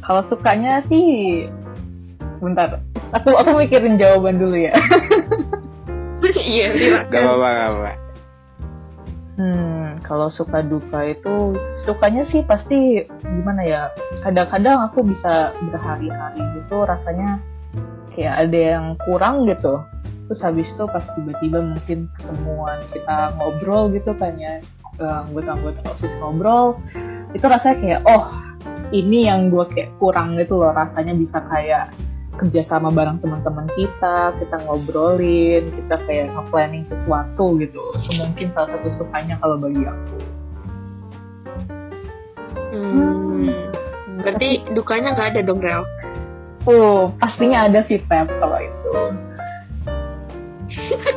Kalau 0.00 0.24
sukanya 0.26 0.80
sih, 0.88 1.44
bentar. 2.40 2.82
Aku 3.14 3.34
aku 3.34 3.50
mikirin 3.58 4.00
jawaban 4.00 4.38
dulu 4.40 4.56
ya. 4.56 4.74
iya 6.38 6.74
Gak 6.74 6.78
silakan 6.78 7.22
apa-apa, 7.24 7.48
gak 7.48 7.68
apa-apa. 7.68 7.92
Hmm, 9.38 9.84
kalau 10.02 10.28
suka 10.34 10.66
duka 10.66 11.06
itu 11.06 11.54
sukanya 11.86 12.26
sih 12.26 12.42
pasti 12.42 13.06
gimana 13.22 13.62
ya? 13.62 13.82
Kadang-kadang 14.26 14.90
aku 14.90 15.06
bisa 15.06 15.54
berhari-hari 15.70 16.42
gitu 16.58 16.82
rasanya 16.82 17.38
kayak 18.18 18.34
ada 18.50 18.58
yang 18.58 18.86
kurang 19.06 19.46
gitu. 19.46 19.78
Terus 20.28 20.40
habis 20.42 20.68
itu 20.68 20.84
pas 20.90 21.06
tiba-tiba 21.14 21.62
mungkin 21.62 22.10
ketemuan 22.18 22.82
kita 22.90 23.32
ngobrol 23.38 23.88
gitu 23.94 24.12
kan 24.18 24.34
ya 24.36 24.58
eh, 25.00 25.18
anggota-anggota 25.24 25.80
OSIS 25.94 26.14
ngobrol 26.20 26.76
itu 27.32 27.44
rasanya 27.44 27.76
kayak 27.80 28.00
oh 28.04 28.24
ini 28.92 29.28
yang 29.28 29.52
gue 29.52 29.64
kayak 29.72 29.92
kurang 30.00 30.36
gitu 30.36 30.60
loh 30.60 30.72
rasanya 30.72 31.12
bisa 31.16 31.38
kayak 31.48 31.92
kerja 32.38 32.62
sama 32.64 32.88
bareng 32.88 33.18
teman-teman 33.18 33.66
kita, 33.70 34.32
kita 34.34 34.56
ngobrolin, 34.62 35.66
kita 35.68 35.98
kayak 36.02 36.30
nge-planning 36.30 36.86
sesuatu 36.86 37.58
gitu. 37.58 37.82
Itu 37.98 38.10
mungkin 38.16 38.46
salah 38.52 38.70
satu 38.70 38.88
sukanya 38.96 39.34
kalau 39.36 39.56
bagi 39.56 39.82
aku. 39.82 40.16
hmm. 42.68 43.48
berarti 44.18 44.48
dukanya 44.70 45.12
nggak 45.12 45.28
ada 45.32 45.40
dong 45.42 45.58
Rel 45.58 45.82
Oh, 46.62 47.08
pastinya 47.16 47.64
ada 47.64 47.80
sih 47.82 47.96
Pep 47.98 48.28
kalau 48.28 48.60
itu. 48.60 48.92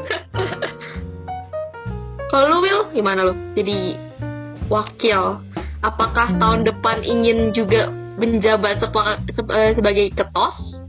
kalau 2.32 2.46
lu 2.48 2.64
Will 2.64 2.88
gimana 2.90 3.28
lu 3.28 3.34
jadi 3.52 4.00
wakil 4.68 5.44
apakah 5.82 6.32
Hmm. 6.32 6.40
tahun 6.40 6.60
depan 6.64 6.98
ingin 7.04 7.52
juga 7.52 7.92
menjabat 8.16 8.80
sepa- 8.80 9.20
se- 9.28 9.52
eh, 9.52 9.76
sebagai 9.76 10.08
ketos 10.14 10.80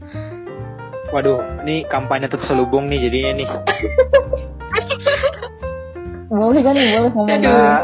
Waduh, 1.13 1.61
ini 1.61 1.85
kampanye 1.85 2.25
terselubung 2.25 2.89
nih 2.89 3.05
jadinya 3.05 3.31
nih. 3.37 3.47
Boleh 6.33 6.61
kan 6.65 6.73
nih, 6.73 6.97
boleh 6.97 7.11
ngomong. 7.13 7.27
Aduh. 7.29 7.53
Uh, 7.53 7.81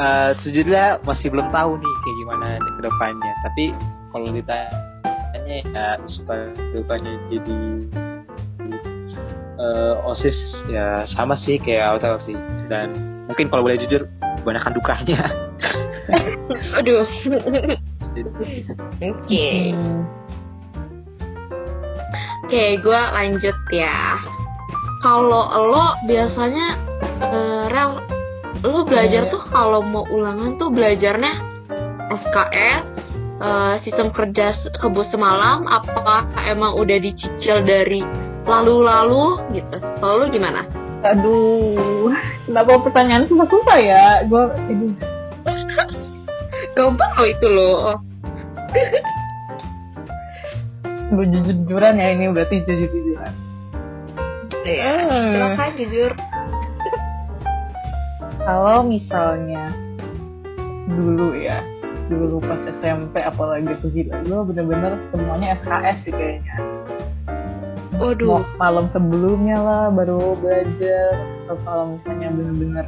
uh, 0.00 0.30
sejujurnya 0.40 1.04
masih 1.04 1.28
belum 1.28 1.52
tahu 1.52 1.76
nih 1.76 1.92
kayak 2.00 2.16
gimana 2.24 2.46
nih 2.56 2.72
ke 2.72 2.80
depannya. 2.88 3.32
Tapi 3.44 3.64
kalau 4.08 4.32
ditanya 4.32 4.72
ya 5.44 6.00
suka 6.08 6.48
dukanya 6.72 7.12
jadi 7.28 7.58
uh, 9.60 10.08
OSIS 10.08 10.64
ya 10.72 11.04
sama 11.12 11.36
sih 11.36 11.60
kayak 11.60 12.00
Autel 12.00 12.16
sih. 12.24 12.36
Dan 12.72 12.96
mungkin 13.28 13.52
kalau 13.52 13.68
boleh 13.68 13.76
jujur 13.76 14.08
kebanyakan 14.40 14.72
dukanya. 14.72 15.20
aduh 16.78 17.04
oke 19.04 19.46
Hmm, 19.74 20.06
Oke, 22.44 22.76
gue 22.76 23.00
lanjut 23.16 23.56
ya. 23.72 24.20
Kalau 25.00 25.48
lo 25.72 25.96
biasanya 26.04 26.76
eh, 27.24 27.64
Rel, 27.72 28.04
lo 28.60 28.84
belajar 28.84 29.28
Iya. 29.28 29.32
tuh 29.32 29.42
kalau 29.48 29.80
mau 29.80 30.04
ulangan 30.12 30.60
tuh 30.60 30.68
belajarnya 30.68 31.32
SKS, 32.12 32.84
eh, 33.40 33.74
sistem 33.80 34.12
kerja 34.12 34.52
kebut 34.76 35.08
semalam, 35.08 35.64
apa 35.64 36.28
emang 36.44 36.76
udah 36.76 37.00
dicicil 37.00 37.64
dari 37.64 38.04
lalu-lalu 38.44 39.40
gitu? 39.56 39.76
Kalau 39.96 40.20
lo 40.20 40.26
gimana? 40.28 40.68
Aduh, 41.04 42.12
kenapa 42.44 42.76
pertanyaan 42.80 43.24
susah-susah 43.24 43.78
ya? 43.80 44.04
Gue 44.28 44.52
ini 44.68 44.92
Gampang 46.76 47.12
lo 47.16 47.24
itu 47.24 47.46
lo. 47.48 47.72
Gue 51.14 51.26
jujur-jujuran 51.30 51.94
ya 51.96 52.08
ini 52.12 52.24
berarti 52.30 52.56
jujur-jujuran. 52.66 53.32
Ya, 54.64 54.92
Hmm. 55.06 55.32
silakan 55.36 55.70
jujur. 55.76 56.10
Kalau 58.44 58.78
misalnya 58.84 59.64
dulu 60.88 61.32
ya, 61.36 61.64
dulu 62.08 62.40
pas 62.44 62.60
SMP 62.80 63.20
apalagi 63.20 63.72
tuh 63.80 63.88
gila, 63.92 64.20
gue 64.20 64.40
bener-bener 64.52 65.00
semuanya 65.08 65.56
SKS 65.60 65.96
sih 66.04 66.12
kayaknya. 66.12 66.56
Waduh, 67.94 68.42
Mau 68.42 68.44
malam 68.58 68.86
sebelumnya 68.90 69.56
lah 69.56 69.84
baru 69.88 70.34
belajar, 70.42 71.14
atau 71.46 71.56
kalau 71.62 71.84
misalnya 71.94 72.28
bener-bener 72.34 72.86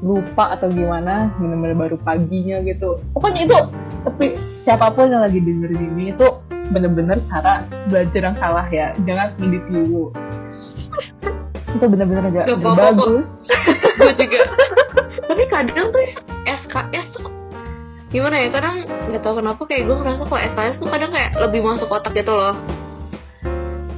lupa 0.00 0.56
atau 0.56 0.72
gimana, 0.72 1.28
bener-bener 1.36 1.76
baru 1.76 1.96
paginya 2.00 2.62
gitu. 2.64 2.96
Pokoknya 3.12 3.40
itu, 3.44 3.58
tapi 4.06 4.26
siapa 4.64 4.88
pun 4.94 5.12
yang 5.12 5.20
lagi 5.20 5.42
dengerin 5.44 5.82
ini 5.92 6.16
itu 6.16 6.28
bener-bener 6.70 7.18
cara 7.26 7.60
belajar 7.86 8.20
yang 8.24 8.36
salah 8.36 8.66
ya, 8.66 8.94
jangan 9.02 9.34
ngedit 9.36 9.64
dulu. 9.66 10.14
itu 11.70 11.84
bener-bener 11.86 12.24
agak 12.26 12.44
Gak 12.46 12.58
kok. 12.58 12.74
bagus. 12.74 13.26
gue 14.00 14.12
juga. 14.16 14.40
Tapi 15.22 15.42
kadang 15.46 15.86
tuh 15.90 16.02
SKS 16.42 17.06
tuh 17.14 17.30
gimana 18.10 18.42
ya 18.42 18.50
kadang 18.50 18.74
nggak 19.06 19.22
tahu 19.22 19.38
kenapa 19.38 19.62
kayak 19.70 19.86
gue 19.86 19.94
ngerasa 19.94 20.22
kalau 20.26 20.42
SKS 20.42 20.76
tuh 20.82 20.88
kadang 20.90 21.10
kayak 21.14 21.30
lebih 21.38 21.60
masuk 21.62 21.86
otak 21.86 22.10
gitu 22.10 22.34
loh 22.34 22.58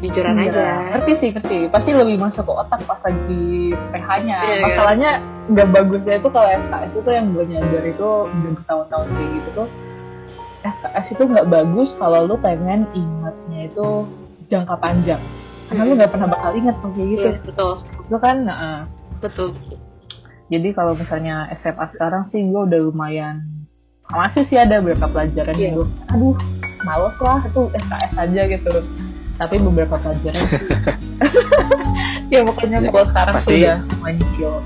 jujuran 0.02 0.35
Iya, 0.37 0.50
aja 0.50 0.67
Ngerti 0.93 1.12
sih, 1.17 1.29
ngerti. 1.31 1.59
Pasti 1.71 1.91
lebih 1.95 2.19
masuk 2.19 2.43
ke 2.43 2.52
otak 2.52 2.83
pas 2.85 2.99
lagi 3.00 3.71
PH-nya. 3.71 4.37
Iya, 4.37 4.52
iya. 4.52 4.64
Masalahnya 4.67 5.11
nggak 5.49 5.67
bagusnya 5.71 6.14
itu 6.19 6.29
kalau 6.29 6.49
SKS 6.50 6.93
itu 6.93 7.11
yang 7.11 7.26
gue 7.33 7.45
nyadar 7.49 7.85
itu 7.87 8.09
udah 8.26 8.50
bertahun-tahun 8.59 9.07
kayak 9.09 9.31
gitu 9.33 9.49
tuh 9.55 9.69
SKS 10.62 11.07
itu 11.11 11.23
nggak 11.25 11.47
bagus 11.47 11.90
kalau 11.97 12.25
lu 12.25 12.37
pengen 12.37 12.87
ingatnya 12.92 13.66
itu 13.66 13.87
jangka 14.47 14.75
panjang. 14.76 15.23
Karena 15.66 15.83
lu 15.83 15.92
nggak 15.95 16.11
pernah 16.11 16.28
bakal 16.28 16.50
ingat 16.52 16.76
kayak 16.76 16.95
gitu. 16.95 17.28
Iya, 17.28 17.40
betul. 17.42 17.73
lu 18.07 18.16
kan 18.19 18.37
nah, 18.42 18.85
Betul. 19.19 19.57
jadi 20.47 20.69
kalau 20.71 20.92
misalnya 20.92 21.49
SMA 21.57 21.87
sekarang 21.90 22.28
sih 22.28 22.42
gue 22.42 22.61
udah 22.61 22.81
lumayan 22.83 23.40
masih 24.04 24.45
sih 24.45 24.54
ada 24.54 24.78
beberapa 24.78 25.09
pelajaran 25.09 25.54
Iya. 25.54 25.64
yang 25.64 25.75
gue 25.75 25.87
aduh 26.11 26.37
males 26.83 27.16
lah 27.16 27.40
itu 27.40 27.61
SKS 27.73 28.12
aja 28.19 28.42
gitu. 28.47 28.75
Tapi 29.33 29.54
beberapa 29.59 29.97
pelajaran 29.97 30.42
sih. 30.45 30.61
Ya 32.28 32.40
pokoknya 32.42 32.81
Ya, 32.81 32.88
kalau 32.88 33.07
sekarang 33.07 33.35
pasti- 33.37 33.61
sudah 33.61 33.76
chill 34.33 34.57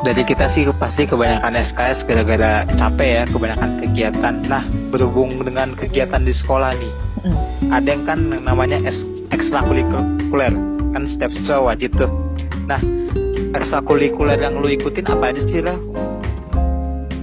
Dari 0.00 0.24
kita 0.24 0.48
sih 0.56 0.64
pasti 0.80 1.04
kebanyakan 1.04 1.60
SKS 1.60 2.08
gara-gara 2.08 2.64
capek 2.72 3.10
ya, 3.20 3.22
kebanyakan 3.28 3.70
kegiatan. 3.84 4.34
Nah, 4.48 4.64
berhubung 4.88 5.28
dengan 5.44 5.76
kegiatan 5.76 6.24
di 6.24 6.32
sekolah 6.32 6.72
nih, 6.72 6.92
Mm. 7.20 7.36
ada 7.68 7.88
yang 7.92 8.02
kan 8.08 8.20
yang 8.32 8.44
namanya 8.48 8.80
ekstrakurikuler, 9.28 10.56
kan 10.96 11.02
setiap 11.04 11.36
siswa 11.36 11.60
wajib 11.60 11.92
tuh. 12.00 12.08
Nah, 12.64 12.80
ekstrakurikuler 13.52 14.40
yang 14.40 14.56
lu 14.56 14.72
ikutin 14.72 15.04
apa 15.04 15.36
aja 15.36 15.42
sih 15.44 15.60
lah? 15.60 15.76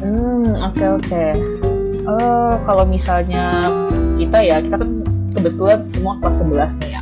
Hmm, 0.05 0.53
oke 0.69 0.85
oke. 1.01 1.25
Eh, 2.07 2.53
kalau 2.61 2.85
misalnya 2.85 3.73
kita 4.21 4.37
ya, 4.45 4.61
kita 4.61 4.77
kan 4.77 4.89
kebetulan 5.33 5.79
semua 5.97 6.13
kelas 6.21 6.37
11 6.45 6.71
nih 6.77 6.89
ya. 6.93 7.01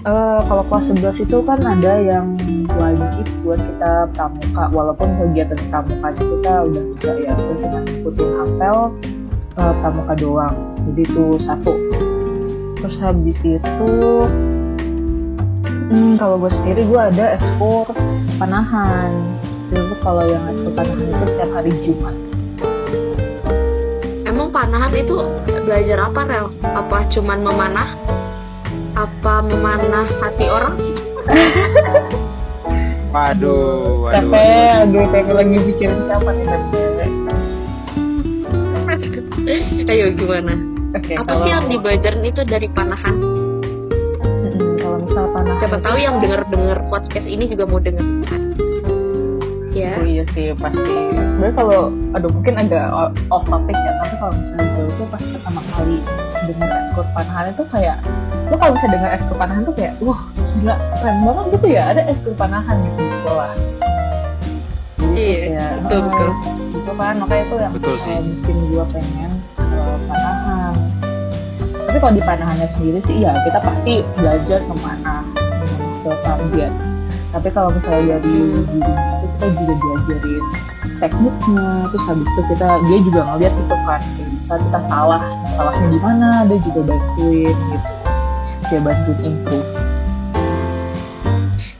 Eh, 0.00 0.40
kalau 0.48 0.64
kelas 0.64 0.96
11 0.96 1.28
itu 1.28 1.38
kan 1.44 1.60
ada 1.60 1.92
yang 2.00 2.32
wajib 2.72 3.28
buat 3.44 3.60
kita 3.60 4.08
pramuka, 4.16 4.72
walaupun 4.72 5.12
kegiatan 5.20 5.60
pramukanya 5.68 6.24
kita 6.24 6.52
udah 6.64 6.82
enggak 6.88 7.16
ya, 7.20 7.32
kita 7.36 7.66
cuma 7.68 7.80
ikutin 7.84 8.30
apel 8.40 8.76
eh, 9.60 9.72
pramuka 9.84 10.14
doang. 10.16 10.56
Jadi 10.88 11.02
itu 11.04 11.24
satu. 11.44 11.72
Terus 12.80 12.96
habis 12.96 13.38
itu, 13.44 13.92
hmm, 15.68 16.16
kalau 16.16 16.40
gue 16.40 16.48
sendiri 16.48 16.80
gue 16.88 17.00
ada 17.12 17.36
ekskul 17.36 17.84
panahan. 18.40 19.12
Itu 19.68 20.00
kalau 20.00 20.24
yang 20.24 20.48
ekskul 20.48 20.72
panahan 20.80 20.96
itu 20.96 21.24
setiap 21.28 21.50
hari 21.52 21.72
Jumat. 21.84 22.16
Emang 24.24 24.48
panahan 24.48 24.96
itu 24.96 25.28
belajar 25.68 26.08
apa, 26.08 26.20
Rel? 26.24 26.48
Apa 26.72 27.04
cuman 27.12 27.44
memanah? 27.44 27.99
Apa 29.00 29.40
memanah 29.48 30.04
hati 30.20 30.44
orang? 30.44 30.76
Waduh, 33.10 34.06
waduh. 34.06 34.22
Capek, 34.22 34.86
aduh 34.86 35.04
kayak 35.10 35.34
lagi 35.34 35.58
pikirin 35.66 35.98
siapa 36.06 36.30
nih 36.30 36.44
tapi 36.46 36.78
Ayo 39.90 40.06
gimana? 40.14 40.54
Oke, 40.94 41.18
Apa 41.18 41.26
kalau 41.26 41.42
sih 41.42 41.50
yang 41.50 41.64
dibelajarin 41.66 42.22
itu 42.28 42.40
dari 42.44 42.68
panahan? 42.70 43.16
Mm-mm, 44.20 44.78
kalau 44.78 44.96
misal 45.02 45.24
panahan 45.32 45.58
Siapa 45.64 45.78
tahu 45.82 45.96
yang 45.98 46.14
denger-denger 46.22 46.78
podcast 46.86 47.26
ini 47.26 47.44
juga 47.50 47.64
mau 47.66 47.80
denger. 47.82 48.04
Ya. 49.74 49.96
Oh 49.96 50.06
iya 50.06 50.22
sih 50.30 50.52
pasti. 50.54 50.92
Sebenarnya 51.16 51.54
kalau 51.56 51.88
aduh 52.14 52.30
mungkin 52.30 52.54
agak 52.62 52.86
off 53.32 53.48
topic 53.48 53.74
ya, 53.74 53.92
tapi 54.06 54.14
kalau 54.20 54.32
misalnya 54.36 54.66
gue 54.76 54.84
itu 54.86 55.04
pas 55.08 55.22
pertama 55.24 55.60
kali 55.72 55.96
dengar 56.46 56.68
ekskul 56.84 57.06
panahan 57.16 57.46
itu 57.50 57.62
kayak 57.72 57.96
lo 58.50 58.58
kalau 58.58 58.72
bisa 58.74 58.86
dengar 58.90 59.10
ekskul 59.14 59.36
panahan 59.38 59.62
tuh 59.62 59.74
kayak 59.78 59.94
wah 60.02 60.20
gila 60.58 60.74
keren 60.98 61.16
banget 61.22 61.44
gitu 61.54 61.66
ya 61.70 61.82
ada 61.94 62.02
ekskul 62.10 62.34
panahan 62.34 62.76
gitu 62.82 62.98
di 62.98 63.14
sekolah. 63.22 63.50
Iya, 65.10 65.36
kayak, 65.38 65.70
betul, 65.84 65.98
eh, 65.98 66.02
betul. 66.06 66.30
Gitu 66.70 66.92
kan 66.98 67.14
makanya 67.18 67.42
itu 67.46 67.54
yang 67.58 67.72
Betul 67.74 67.94
sih. 68.02 68.10
eh, 68.10 68.20
bikin 68.26 68.56
gue 68.74 68.84
pengen 68.90 69.30
eh, 69.58 69.96
panahan. 70.10 70.74
Tapi 71.90 71.96
kalau 71.98 72.12
di 72.14 72.22
panahannya 72.22 72.68
sendiri 72.74 72.98
sih 73.06 73.16
ya 73.22 73.32
kita 73.46 73.58
pasti 73.62 73.94
belajar 74.18 74.60
ke 74.66 74.74
mana 74.82 75.16
ke 76.02 76.10
target. 76.26 76.72
Tapi 77.30 77.48
kalau 77.54 77.70
misalnya 77.70 78.18
dari 78.18 78.34
gurunya 78.50 78.94
itu 79.22 79.26
kita 79.38 79.46
juga 79.54 79.74
diajarin 79.78 80.44
tekniknya, 81.00 81.68
terus 81.94 82.04
habis 82.10 82.26
itu 82.26 82.42
kita 82.50 82.68
dia 82.90 82.98
juga 83.06 83.20
ngeliat 83.30 83.54
itu 83.54 83.76
kan, 83.86 84.00
kayak 84.02 84.30
misalnya 84.34 84.62
kita 84.66 84.80
salah, 84.90 85.22
salahnya 85.54 85.88
di 85.88 86.00
mana, 86.02 86.28
dia 86.44 86.58
juga 86.60 86.80
bantuin 86.92 87.56
gitu, 87.56 87.90
dia 88.70 88.78
bantuin 88.78 89.18
improve. 89.26 89.70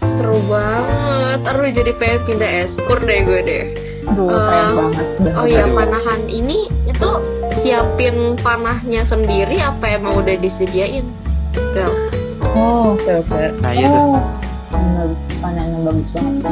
Seru 0.02 0.38
banget. 0.50 1.38
Aduh 1.46 1.70
jadi 1.70 1.92
pengen 1.94 2.20
pindah 2.26 2.50
eskur 2.66 2.98
deh 2.98 3.20
gue 3.22 3.40
deh. 3.46 3.64
Eh, 4.10 4.26
keren 4.26 4.66
banget. 4.74 5.06
Oh 5.38 5.46
iya 5.46 5.70
panahan 5.70 6.26
ini 6.26 6.66
itu 6.90 7.10
siapin 7.62 8.34
panahnya 8.42 9.06
sendiri 9.06 9.62
apa 9.62 9.94
emang 9.94 10.18
udah 10.18 10.34
disediain? 10.34 11.06
Oh, 12.50 12.98
oke 12.98 13.22
oke. 13.22 13.42
Nah, 13.62 13.70
iya 13.70 13.86
tuh. 13.86 14.18
Bener, 14.80 15.08
pertanyaan 15.28 15.70
yang 15.76 15.82
bagus 15.84 16.08
banget. 16.16 16.44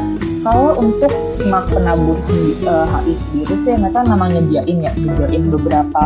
Kalau 0.44 0.70
untuk 0.78 1.12
semak 1.36 1.64
penabur 1.68 2.16
sendi- 2.28 2.60
eh, 2.62 2.86
HI 2.86 3.12
sendiri 3.16 3.54
sih 3.64 3.74
mereka 3.76 4.00
namanya 4.04 4.38
nyediain 4.38 4.78
ya, 4.84 4.92
nyediain 4.94 5.44
beberapa 5.48 6.04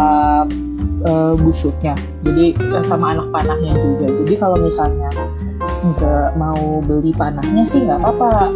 eh, 1.03 1.35
busuknya. 1.37 1.95
Jadi 2.23 2.55
eh, 2.55 2.85
sama 2.87 3.13
anak 3.19 3.27
panahnya 3.35 3.75
juga. 3.75 4.07
Jadi 4.23 4.35
kalau 4.39 4.57
misalnya 4.57 5.11
nggak 5.83 6.39
mau 6.39 6.79
beli 6.83 7.11
panahnya 7.13 7.67
sih 7.75 7.83
nggak 7.83 7.99
apa-apa. 8.03 8.51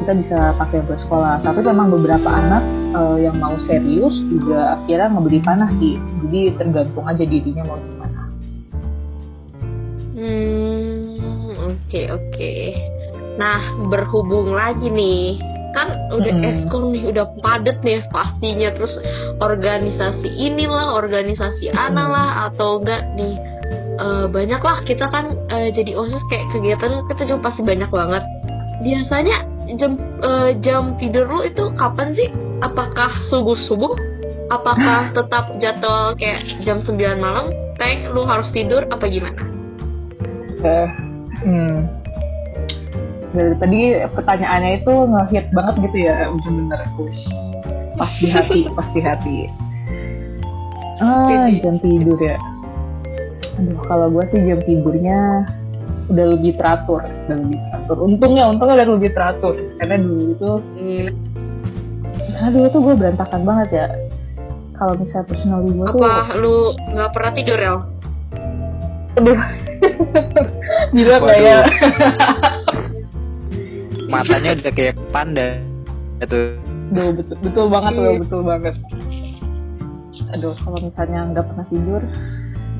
Kita 0.00 0.12
bisa 0.16 0.38
pakai 0.56 0.80
untuk 0.84 1.00
sekolah. 1.04 1.40
Tapi 1.40 1.60
memang 1.64 1.88
beberapa 1.92 2.28
anak 2.28 2.62
eh, 2.96 3.16
yang 3.28 3.36
mau 3.40 3.56
serius 3.64 4.20
juga 4.28 4.76
akhirnya 4.76 5.08
ngebeli 5.08 5.40
panah 5.40 5.70
sih. 5.80 5.96
Jadi 6.28 6.40
tergantung 6.56 7.04
aja 7.08 7.24
dirinya 7.24 7.64
mau 7.64 7.76
gimana. 7.80 8.20
Hmm, 10.20 10.59
oke 11.90 12.06
oke. 12.14 12.54
Nah, 13.34 13.58
berhubung 13.90 14.54
lagi 14.54 14.86
nih, 14.86 15.42
kan 15.74 15.90
udah 16.14 16.34
Mm-mm. 16.38 16.50
eskul 16.54 16.94
nih, 16.94 17.10
udah 17.10 17.26
padet 17.42 17.82
nih 17.82 18.06
pastinya. 18.14 18.70
Terus 18.78 18.94
organisasi 19.42 20.30
inilah, 20.30 20.94
organisasi 20.94 21.74
analah, 21.74 22.46
atau 22.46 22.78
enggak 22.78 23.10
nih 23.18 23.34
eh, 23.98 24.26
banyak 24.30 24.62
lah 24.62 24.86
kita 24.86 25.10
kan 25.10 25.34
eh, 25.50 25.74
jadi 25.74 25.98
osis 25.98 26.22
kayak 26.30 26.46
kegiatan 26.54 27.02
kita 27.10 27.22
juga 27.26 27.50
pasti 27.50 27.62
banyak 27.66 27.90
banget. 27.90 28.22
Biasanya 28.86 29.42
jam 29.74 29.98
eh, 30.22 30.50
jam 30.62 30.94
tidur 31.02 31.26
lu 31.26 31.42
itu 31.42 31.74
kapan 31.74 32.14
sih? 32.14 32.30
Apakah 32.62 33.10
subuh 33.34 33.58
subuh? 33.66 33.98
Apakah 34.46 35.10
tetap 35.10 35.58
jadwal 35.58 36.14
kayak 36.14 36.62
jam 36.62 36.82
9 36.86 36.94
malam? 37.18 37.50
Kayak 37.78 38.14
lu 38.14 38.22
harus 38.22 38.46
tidur 38.54 38.86
apa 38.90 39.06
gimana? 39.10 39.42
Eh, 40.60 41.09
hmm. 41.44 41.76
Dari 43.30 43.54
tadi 43.62 43.80
pertanyaannya 44.10 44.70
itu 44.82 44.92
nge-hit 45.06 45.46
banget 45.54 45.74
gitu 45.86 45.98
ya, 46.02 46.26
bener-bener 46.34 46.80
pas 48.00 48.12
di 48.18 48.28
hati, 48.32 48.60
pas 48.76 48.88
di 48.90 49.00
hati. 49.04 49.36
Ah, 51.00 51.48
jam 51.48 51.80
tidur 51.80 52.18
ya. 52.20 52.36
Aduh, 53.56 53.78
kalau 53.88 54.06
gue 54.12 54.24
sih 54.32 54.40
jam 54.44 54.60
tidurnya 54.64 55.48
udah 56.10 56.26
lebih 56.36 56.58
teratur, 56.58 57.00
udah 57.06 57.36
lebih 57.38 57.58
teratur. 57.70 57.96
Untungnya, 58.04 58.44
untungnya 58.50 58.74
udah 58.82 58.88
lebih 58.98 59.12
teratur. 59.14 59.54
Karena 59.78 59.96
dulu 59.96 60.22
itu, 60.34 60.50
Hmm, 60.76 61.08
karena 62.34 62.48
dulu 62.56 62.66
tuh 62.72 62.80
gue 62.82 62.94
berantakan 62.98 63.40
banget 63.46 63.68
ya. 63.72 63.86
Kalau 64.74 64.96
misalnya 64.96 65.26
personally 65.28 65.70
gue 65.76 65.86
tuh, 65.92 66.00
apa 66.02 66.34
lu 66.40 66.72
nggak 66.96 67.10
pernah 67.12 67.32
tidur 67.36 67.58
El? 67.60 67.78
Aduh, 69.20 69.38
gila 70.96 71.16
kayak 71.20 71.62
Matanya 74.10 74.50
udah 74.58 74.72
kayak 74.74 74.94
panda. 75.14 75.48
Itu 76.18 76.58
Duh, 76.90 77.14
betul, 77.14 77.36
betul 77.38 77.66
banget 77.70 77.92
Iya. 77.94 78.02
loh, 78.02 78.12
betul 78.18 78.40
banget. 78.42 78.74
Aduh, 80.34 80.54
kalau 80.58 80.78
misalnya 80.82 81.20
nggak 81.30 81.46
pernah 81.46 81.66
tidur, 81.70 82.02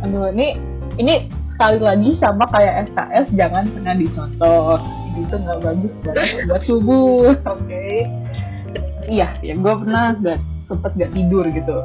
aduh, 0.03 0.27
ini 0.35 0.59
ini 0.99 1.15
sekali 1.55 1.79
lagi 1.79 2.11
sama 2.19 2.43
kayak 2.51 2.91
SKS, 2.91 3.27
jangan 3.39 3.71
pernah 3.71 3.95
dicontoh. 3.95 4.79
Itu 5.15 5.35
nggak 5.39 5.59
bagus 5.63 5.93
buat, 6.03 6.17
buat 6.51 6.63
tubuh, 6.67 7.31
oke? 7.55 7.87
Iya, 9.07 9.29
ya 9.43 9.55
gue 9.55 9.75
pernah 9.87 10.19
nggak 10.19 10.39
sempet 10.67 10.91
nggak 10.99 11.13
tidur 11.15 11.45
gitu. 11.47 11.77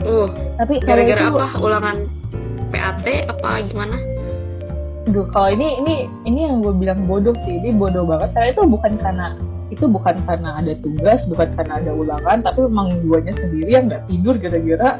Uh, 0.00 0.28
Tapi 0.60 0.80
gara-gara 0.84 1.32
apa? 1.32 1.46
Ulangan 1.56 1.96
PAT 2.70 3.06
apa 3.28 3.66
gimana? 3.66 3.96
Aduh, 5.10 5.26
kalau 5.34 5.50
ini 5.50 5.82
ini 5.82 5.94
ini 6.24 6.46
yang 6.46 6.62
gue 6.62 6.70
bilang 6.70 7.04
bodoh 7.04 7.34
sih, 7.42 7.58
ini 7.58 7.74
bodoh 7.74 8.06
banget. 8.06 8.30
Karena 8.30 8.48
itu 8.54 8.62
bukan 8.62 8.92
karena 9.00 9.26
itu 9.70 9.84
bukan 9.86 10.16
karena 10.26 10.50
ada 10.58 10.72
tugas, 10.82 11.20
bukan 11.30 11.48
karena 11.54 11.78
ada 11.78 11.92
ulangan, 11.94 12.38
tapi 12.42 12.58
memang 12.66 12.90
guanya 13.06 13.34
sendiri 13.38 13.70
yang 13.70 13.86
nggak 13.86 14.02
tidur 14.10 14.34
gara-gara 14.38 14.90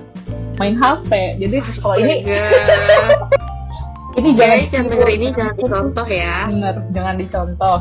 main 0.58 0.74
HP. 0.78 1.10
Jadi 1.38 1.56
kalau 1.82 1.96
ini 1.98 2.14
ini 4.18 4.28
jangan 4.34 4.56
Guys 4.58 4.70
yang 4.74 4.86
denger 4.90 5.08
ini 5.10 5.26
jangan 5.34 5.54
dicontoh 5.54 6.06
ya. 6.06 6.36
bener, 6.50 6.76
jangan 6.90 7.14
dicontoh. 7.18 7.78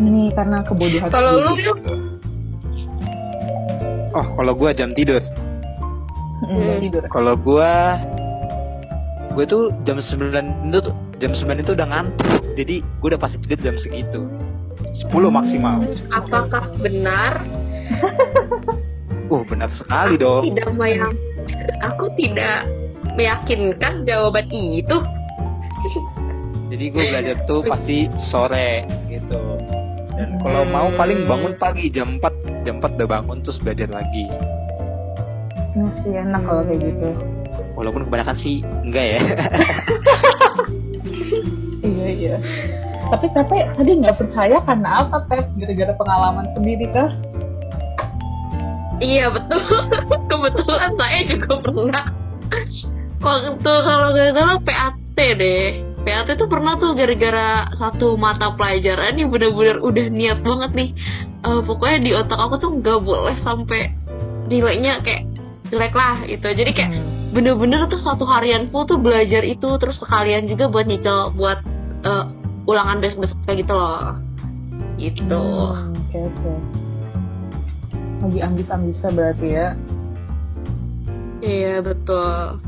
Ini 0.00 0.24
karena 0.32 0.58
kebodohan. 0.64 1.08
Kalau 1.12 1.32
lu 1.42 1.52
Oh, 4.10 4.26
kalau 4.34 4.52
gue 4.58 4.70
jam 4.74 4.90
tidur. 4.90 5.22
Jam 6.40 6.56
Hmm. 6.56 6.80
tidur. 6.80 7.02
Kalau 7.08 7.34
gue 7.36 7.72
gue 9.30 9.44
tuh 9.46 9.70
jam 9.86 9.96
9 9.96 10.42
itu 10.68 10.78
tuh- 10.82 10.96
jam 11.20 11.32
9 11.32 11.60
itu 11.60 11.70
udah 11.76 11.86
ngantuk. 11.86 12.26
Jadi 12.56 12.80
gue 12.82 13.08
udah 13.12 13.20
pasti 13.20 13.36
tidur 13.40 13.58
jam 13.60 13.76
segitu. 13.78 14.20
10 15.06 15.30
maksimal. 15.30 15.80
Apakah 16.10 16.68
benar? 16.78 17.40
Uh, 19.30 19.46
benar 19.46 19.70
sekali 19.78 20.18
dong. 20.18 20.42
Tidak 20.42 20.74
mayang. 20.74 21.14
Aku 21.86 22.10
tidak 22.18 22.66
meyakinkan 23.14 24.02
jawaban 24.02 24.50
itu. 24.50 24.98
Jadi 26.66 26.84
gue 26.90 27.04
belajar 27.14 27.36
tuh 27.46 27.62
pasti 27.62 28.10
sore 28.26 28.82
gitu. 29.06 29.38
Dan 30.18 30.34
kalau 30.42 30.66
mau 30.66 30.90
paling 30.98 31.30
bangun 31.30 31.54
pagi 31.62 31.94
jam 31.94 32.18
4 32.18 32.66
jam 32.66 32.82
4 32.82 32.98
udah 32.98 33.08
bangun 33.08 33.38
terus 33.46 33.62
belajar 33.62 34.02
lagi. 34.02 34.26
Masih 35.74 36.12
enak 36.18 36.42
kalau 36.42 36.62
kayak 36.66 36.80
gitu. 36.82 37.08
Walaupun 37.78 38.02
kebanyakan 38.10 38.36
sih 38.42 38.62
enggak 38.86 39.04
ya. 39.16 39.20
Iya 41.80 42.08
iya. 42.12 42.36
Tapi 43.10 43.26
Pepe 43.32 43.58
tadi 43.74 43.90
nggak 43.98 44.16
percaya 44.20 44.56
karena 44.62 44.88
apa 45.02 45.24
Pep? 45.26 45.48
Gara-gara 45.56 45.92
pengalaman 45.96 46.46
sendiri 46.54 46.86
kah? 46.92 47.10
Iya 49.00 49.32
betul. 49.32 49.64
Kebetulan 50.30 50.92
saya 50.94 51.20
juga 51.24 51.52
pernah. 51.64 52.04
Waktu 53.20 53.72
kalau 53.84 54.08
nggak 54.12 54.30
salah 54.36 54.58
PAT 54.60 55.16
deh. 55.16 55.68
PAT 56.00 56.28
tuh 56.32 56.48
pernah 56.48 56.76
tuh 56.80 56.96
gara-gara 56.96 57.68
satu 57.76 58.16
mata 58.16 58.56
pelajaran 58.56 59.20
yang 59.20 59.28
bener-bener 59.28 59.80
udah 59.80 60.06
niat 60.08 60.38
banget 60.40 60.70
nih. 60.76 60.90
Eh, 61.44 61.60
pokoknya 61.64 61.98
di 62.00 62.10
otak 62.16 62.38
aku 62.40 62.54
tuh 62.60 62.70
nggak 62.80 63.00
boleh 63.04 63.36
sampai 63.40 63.92
nilainya 64.48 65.00
kayak 65.00 65.29
jelek 65.70 65.94
lah 65.94 66.18
itu. 66.26 66.42
Jadi 66.44 66.70
kayak 66.70 66.90
Hmm. 66.92 67.06
bener-bener 67.30 67.86
tuh 67.86 68.02
satu 68.02 68.26
harian 68.26 68.66
full 68.68 68.84
tuh 68.84 68.98
belajar 68.98 69.40
itu 69.40 69.78
terus 69.78 70.02
sekalian 70.02 70.44
juga 70.44 70.66
buat 70.66 70.84
nyicil 70.84 71.30
buat 71.34 71.62
eh, 72.02 72.24
ulangan 72.66 72.98
besok-besok 72.98 73.38
kayak 73.44 73.58
gitu 73.62 73.72
loh. 73.72 74.18
Gitu. 74.96 75.42
Hmm, 75.42 75.94
Oke 75.96 76.18
oke. 76.18 76.52
Lagi 78.20 78.38
ambis-ambisnya 78.42 79.10
berarti 79.14 79.48
ya. 79.48 79.68
Iya 81.40 81.80
betul. 81.80 82.60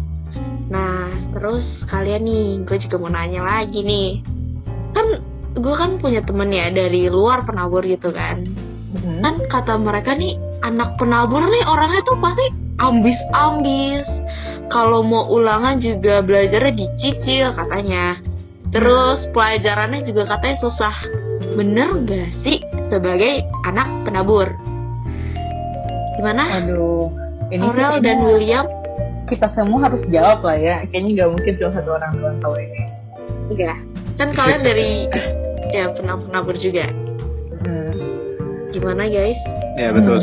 Nah 0.73 1.05
terus 1.37 1.65
kalian 1.85 2.25
nih, 2.25 2.47
gue 2.65 2.79
juga 2.81 2.97
mau 2.97 3.13
nanya 3.13 3.45
lagi 3.45 3.85
nih. 3.85 4.11
Kan 4.97 5.21
gue 5.53 5.75
kan 5.77 6.01
punya 6.01 6.25
temen 6.25 6.49
ya 6.49 6.73
dari 6.73 7.13
luar 7.13 7.45
penabur 7.45 7.85
gitu 7.85 8.09
kan. 8.09 8.41
Hmm. 8.93 9.25
Kan 9.25 9.35
kata 9.49 9.81
mereka 9.81 10.13
nih 10.13 10.37
anak 10.61 11.01
penabur 11.01 11.41
nih 11.41 11.65
orangnya 11.65 12.05
tuh 12.05 12.19
pasti 12.21 12.47
ambis-ambis. 12.77 14.05
Kalau 14.69 15.05
mau 15.05 15.29
ulangan 15.29 15.81
juga 15.81 16.21
belajarnya 16.21 16.73
dicicil 16.77 17.53
katanya. 17.57 18.21
Terus 18.73 19.29
pelajarannya 19.37 20.05
juga 20.09 20.37
katanya 20.37 20.57
susah. 20.65 20.97
Bener 21.53 21.93
gak 22.09 22.33
sih 22.41 22.65
sebagai 22.89 23.45
anak 23.69 23.89
penabur? 24.05 24.49
Gimana? 26.17 26.61
Aduh. 26.61 27.13
Ini 27.53 27.69
Aurel 27.69 28.01
dan 28.01 28.25
William 28.25 28.65
kita 29.29 29.49
semua 29.53 29.89
harus 29.89 30.01
jawab 30.09 30.41
lah 30.41 30.57
ya. 30.57 30.77
Kayaknya 30.89 31.11
nggak 31.21 31.29
mungkin 31.37 31.53
cuma 31.61 31.71
satu 31.77 31.91
orang 31.97 32.13
doang 32.17 32.39
tahu 32.41 32.55
ini. 32.57 32.83
Iya. 33.53 33.75
Kan 34.17 34.29
kalian 34.33 34.63
dari 34.65 35.09
ya 35.73 35.93
pernah 35.93 36.17
penabur 36.17 36.57
juga. 36.57 36.89
Hmm. 38.83 38.99
Gimana 38.99 39.07
guys? 39.15 39.39
ya 39.79 39.89
betul. 39.95 40.19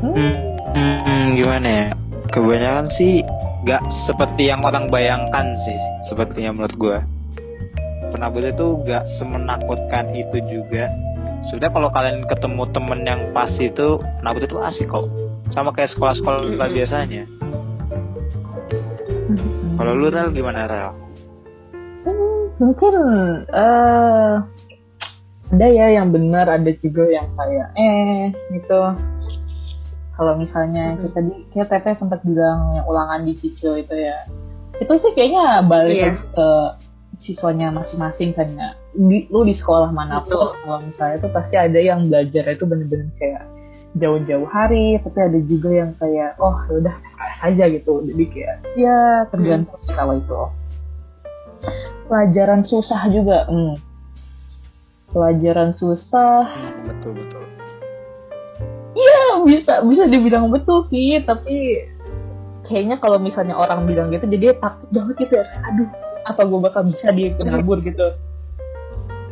Hmm. 0.00 0.32
Hmm, 0.72 0.98
hmm, 1.04 1.24
gimana 1.36 1.68
ya? 1.68 1.86
Kebanyakan 2.32 2.88
sih 2.96 3.20
gak 3.68 3.84
seperti 4.08 4.48
yang 4.48 4.64
orang 4.64 4.88
bayangkan 4.88 5.52
sih, 5.68 5.76
sepertinya 6.08 6.56
menurut 6.56 6.74
gue. 6.80 6.98
Penabur 8.08 8.40
itu 8.40 8.66
gak 8.88 9.04
semenakutkan 9.20 10.16
itu 10.16 10.40
juga. 10.48 10.88
Sudah 11.52 11.68
kalau 11.68 11.92
kalian 11.92 12.24
ketemu 12.24 12.64
temen 12.72 13.00
yang 13.04 13.20
pas 13.36 13.52
itu, 13.60 14.00
penabur 14.24 14.40
itu 14.40 14.56
asik 14.64 14.88
kok. 14.88 15.12
Sama 15.52 15.76
kayak 15.76 15.92
sekolah-sekolah 15.92 16.56
Mm-mm. 16.56 16.72
biasanya. 16.72 17.24
Hmm. 19.28 19.76
Kalau 19.76 19.92
lu 19.92 20.08
Rel 20.08 20.32
gimana 20.32 20.64
Rel? 20.64 20.90
mungkin 22.60 22.94
eh 23.56 24.34
ada 25.50 25.66
ya 25.66 25.86
yang 25.98 26.14
benar 26.14 26.46
ada 26.46 26.70
juga 26.78 27.10
yang 27.10 27.26
kayak 27.34 27.68
eh 27.74 28.30
gitu. 28.54 28.80
Kalau 30.14 30.36
misalnya 30.36 30.94
Mhm. 30.94 30.98
kita 31.00 31.18
di 31.26 31.32
kayak 31.50 31.68
Teteh 31.72 31.94
sempat 31.96 32.20
bilang 32.22 32.76
yang 32.76 32.86
ulangan 32.86 33.24
dicicil 33.24 33.80
itu 33.80 33.94
ya. 33.96 34.18
Itu 34.78 34.92
sih 35.00 35.12
kayaknya 35.16 35.64
balik 35.66 35.96
lagi 36.06 36.24
ke 36.36 36.48
siswanya 37.20 37.68
masing-masing 37.74 38.30
kan 38.32 38.48
ya. 38.52 38.70
Di, 38.94 39.26
lu 39.28 39.42
di 39.42 39.54
sekolah 39.56 39.90
mana 39.90 40.22
pun 40.22 40.30
Betul. 40.30 40.48
kalau 40.62 40.78
misalnya 40.84 41.14
itu 41.18 41.28
pasti 41.34 41.54
ada 41.56 41.78
yang 41.80 42.00
belajar 42.06 42.44
itu 42.46 42.64
bener-bener 42.64 43.10
kayak 43.18 43.44
jauh-jauh 43.98 44.46
hari 44.46 45.02
tapi 45.02 45.18
ada 45.18 45.38
juga 45.50 45.70
yang 45.82 45.90
kayak 45.98 46.38
oh 46.38 46.54
ya 46.68 46.72
udah 46.78 46.96
aja 47.42 47.64
gitu. 47.66 47.92
Jadi 48.06 48.24
kayak 48.30 48.56
ya 48.78 49.26
tergantung 49.34 49.80
sih 49.82 49.94
kalau 49.98 50.14
itu. 50.14 50.40
Pelajaran 52.06 52.62
susah 52.64 53.02
juga 53.10 53.50
hmm. 53.50 53.89
Pelajaran 55.10 55.70
susah 55.72 56.46
Hmm, 56.46 56.86
betul 56.86 57.12
betul. 57.14 57.44
ya 58.92 59.22
bisa 59.42 59.72
bisa 59.82 60.04
dibilang 60.04 60.48
betul 60.48 60.86
sih 60.86 61.18
tapi 61.20 61.86
kayaknya 62.62 62.96
kalau 62.96 63.16
misalnya 63.16 63.54
orang 63.54 63.84
bilang 63.84 64.10
gitu 64.10 64.26
jadi 64.26 64.54
takut 64.56 64.86
banget 64.90 65.14
gitu 65.20 65.34
ya 65.34 65.46
aduh 65.64 65.88
apa 66.22 66.40
gue 66.42 66.58
bakal 66.60 66.82
bisa 66.84 67.10
di 67.10 67.32
penabur 67.32 67.78
gitu 67.80 68.06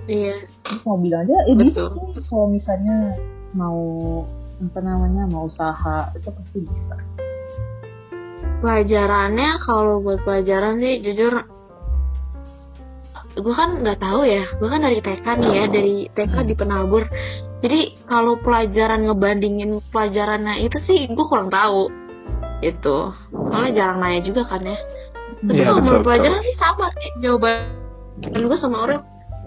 Iya. 0.08 0.40
terus 0.64 0.82
mau 0.82 0.96
bilang 0.96 1.20
aja 1.22 1.36
eh 1.44 1.52
Betul. 1.52 1.92
kalau 2.24 2.48
misalnya 2.48 3.12
mau 3.52 3.76
apa 4.58 4.80
namanya 4.80 5.28
mau 5.28 5.44
usaha 5.44 6.08
itu 6.12 6.28
pasti 6.28 6.58
bisa 6.64 6.96
Pelajarannya 8.58 9.62
kalau 9.62 10.02
buat 10.02 10.18
pelajaran 10.24 10.80
sih 10.80 10.98
jujur 10.98 11.44
gue 13.36 13.54
kan 13.54 13.84
nggak 13.84 14.00
tahu 14.00 14.24
ya 14.24 14.44
gue 14.46 14.68
kan 14.68 14.80
dari 14.80 14.98
TK 15.04 15.26
nih 15.26 15.52
ya 15.52 15.64
dari 15.68 15.96
TK 16.16 16.34
di 16.48 16.54
penabur 16.56 17.04
jadi 17.58 17.92
kalau 18.06 18.38
pelajaran 18.40 19.04
ngebandingin 19.10 19.82
pelajarannya 19.90 20.62
itu 20.62 20.78
sih 20.86 21.10
gue 21.10 21.26
kurang 21.28 21.50
tahu 21.52 21.90
itu 22.62 23.14
soalnya 23.30 23.72
jarang 23.74 23.98
nanya 24.02 24.20
juga 24.26 24.42
kan 24.46 24.62
ya. 24.66 24.78
Tapi 25.38 25.54
Iya, 25.54 25.70
kalau 25.78 26.02
pelajaran 26.02 26.40
sih 26.42 26.56
sama 26.58 26.86
sih 26.90 27.08
jawaban 27.22 28.42
gue 28.46 28.58
sama 28.58 28.76
orang. 28.82 29.02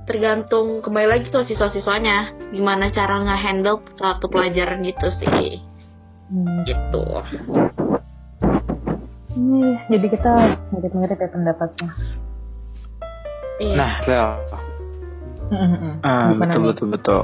Tergantung 0.08 0.82
kembali 0.82 1.08
lagi 1.08 1.26
tuh 1.30 1.46
siswa-siswanya 1.46 2.34
gimana 2.50 2.90
cara 2.90 3.22
nge-handle 3.22 3.84
satu 4.00 4.32
pelajaran 4.32 4.82
gitu 4.82 5.08
sih. 5.22 5.62
Hmm. 6.32 6.64
gitu. 6.64 7.04
Nih, 9.36 9.76
jadi 9.92 10.08
kita 10.16 10.32
mirip-mirip 10.72 11.20
ya 11.20 11.28
pendapatnya 11.28 11.92
iya 13.62 13.76
Nah 13.78 13.94
Rel, 14.04 14.30
Mm-mm. 15.52 15.94
ah, 16.02 16.32
Gimana 16.32 16.52
betul 16.52 16.62
betul 16.66 16.88
betul. 16.90 17.22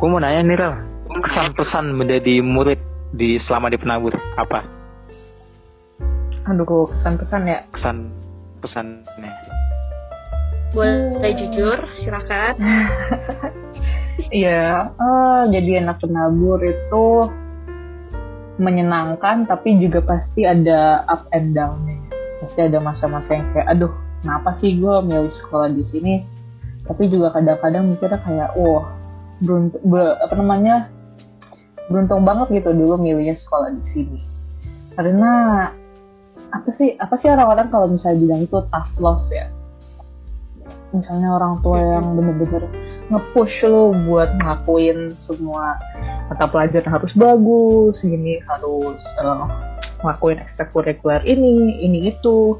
Gue 0.00 0.08
mau 0.08 0.16
nanya 0.16 0.40
nih 0.40 0.56
Rel, 0.56 0.74
kesan-pesan 1.20 1.92
menjadi 1.92 2.40
murid 2.40 2.80
di 3.12 3.36
selama 3.38 3.68
di 3.68 3.76
penabur 3.76 4.10
apa? 4.34 4.64
aduh 6.44 6.84
kesan-pesan 6.92 7.42
ya 7.46 7.58
Kesan 7.72 8.12
pesannya? 8.60 9.32
boleh 10.70 11.32
jujur 11.32 11.78
silakan 11.96 12.52
Iya, 14.28 14.92
eh, 14.92 15.40
jadi 15.50 15.80
anak 15.80 16.04
penabur 16.04 16.60
itu 16.60 17.06
menyenangkan 18.56 19.46
tapi 19.46 19.78
juga 19.78 20.02
pasti 20.02 20.42
ada 20.42 21.02
up 21.06 21.26
and 21.30 21.54
down-nya. 21.54 21.98
Pasti 22.38 22.60
ada 22.62 22.78
masa-masa 22.78 23.34
yang 23.34 23.46
kayak 23.50 23.68
aduh, 23.74 23.92
kenapa 24.24 24.56
sih 24.64 24.80
gue 24.80 24.94
milih 25.04 25.28
sekolah 25.44 25.68
di 25.68 25.84
sini? 25.92 26.14
Tapi 26.88 27.12
juga 27.12 27.36
kadang-kadang 27.36 27.92
mikirnya 27.92 28.20
kayak 28.24 28.50
wah, 28.56 28.96
beruntung 29.44 29.84
be- 29.84 30.16
apa 30.24 30.34
namanya? 30.40 30.88
beruntung 31.84 32.24
banget 32.24 32.64
gitu 32.64 32.72
dulu 32.72 32.96
milihnya 32.96 33.36
sekolah 33.36 33.68
di 33.68 33.84
sini. 33.92 34.18
Karena 34.96 35.68
apa 36.48 36.68
sih 36.80 36.96
apa 36.96 37.12
sih 37.20 37.28
orang-orang 37.28 37.68
kalau 37.68 37.92
misalnya 37.92 38.24
bilang 38.24 38.40
itu 38.40 38.56
tough 38.72 38.92
love 38.96 39.28
ya? 39.28 39.52
Misalnya 40.96 41.36
orang 41.36 41.60
tua 41.60 41.76
yang 41.76 42.16
bener-bener 42.16 42.64
nge-push 43.12 43.68
lo 43.68 43.92
buat 44.08 44.32
ngelakuin 44.40 45.12
semua 45.20 45.76
mata 46.32 46.48
pelajaran 46.48 46.88
harus 46.88 47.12
bagus, 47.12 48.00
gini 48.00 48.40
harus 48.48 49.02
eh, 49.20 49.46
ngelakuin 50.00 50.40
ekstrakurikuler 50.40 51.20
ini, 51.28 51.84
ini 51.84 52.08
itu. 52.08 52.56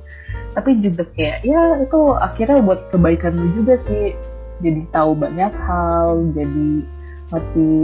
Tapi 0.55 0.71
juga 0.79 1.03
kayak 1.19 1.43
ya 1.43 1.63
itu 1.83 2.01
akhirnya 2.15 2.63
buat 2.63 2.81
kebaikan 2.95 3.35
lo 3.35 3.47
juga 3.53 3.75
sih. 3.83 4.15
Jadi 4.63 4.87
tahu 4.95 5.19
banyak 5.19 5.51
hal, 5.51 6.31
jadi 6.31 6.71
ngerti 7.35 7.75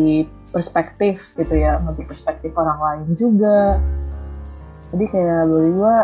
perspektif 0.54 1.18
gitu 1.34 1.54
ya 1.58 1.82
ngerti 1.82 2.06
perspektif 2.06 2.54
orang 2.54 2.78
lain 2.78 3.08
juga. 3.18 3.78
Jadi 4.94 5.04
kayak 5.10 5.50
bagi 5.50 5.70
gue 5.74 5.96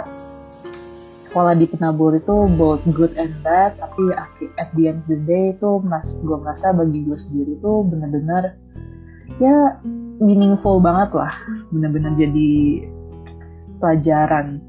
sekolah 1.30 1.54
di 1.58 1.66
penabur 1.68 2.16
itu 2.16 2.34
both 2.54 2.80
good 2.96 3.12
and 3.18 3.34
bad 3.44 3.76
tapi 3.76 4.14
at 4.56 4.70
the 4.78 4.88
end 4.88 5.02
of 5.04 5.06
the 5.10 5.18
day 5.26 5.52
itu 5.52 5.70
mas 5.84 6.06
gue 6.22 6.38
merasa 6.38 6.72
bagi 6.72 7.04
gue 7.04 7.18
sendiri 7.18 7.60
itu 7.60 7.72
benar-benar 7.92 8.56
ya 9.42 9.76
meaningful 10.22 10.80
banget 10.80 11.12
lah. 11.12 11.34
Benar-benar 11.74 12.14
jadi 12.16 12.86
pelajaran 13.82 14.64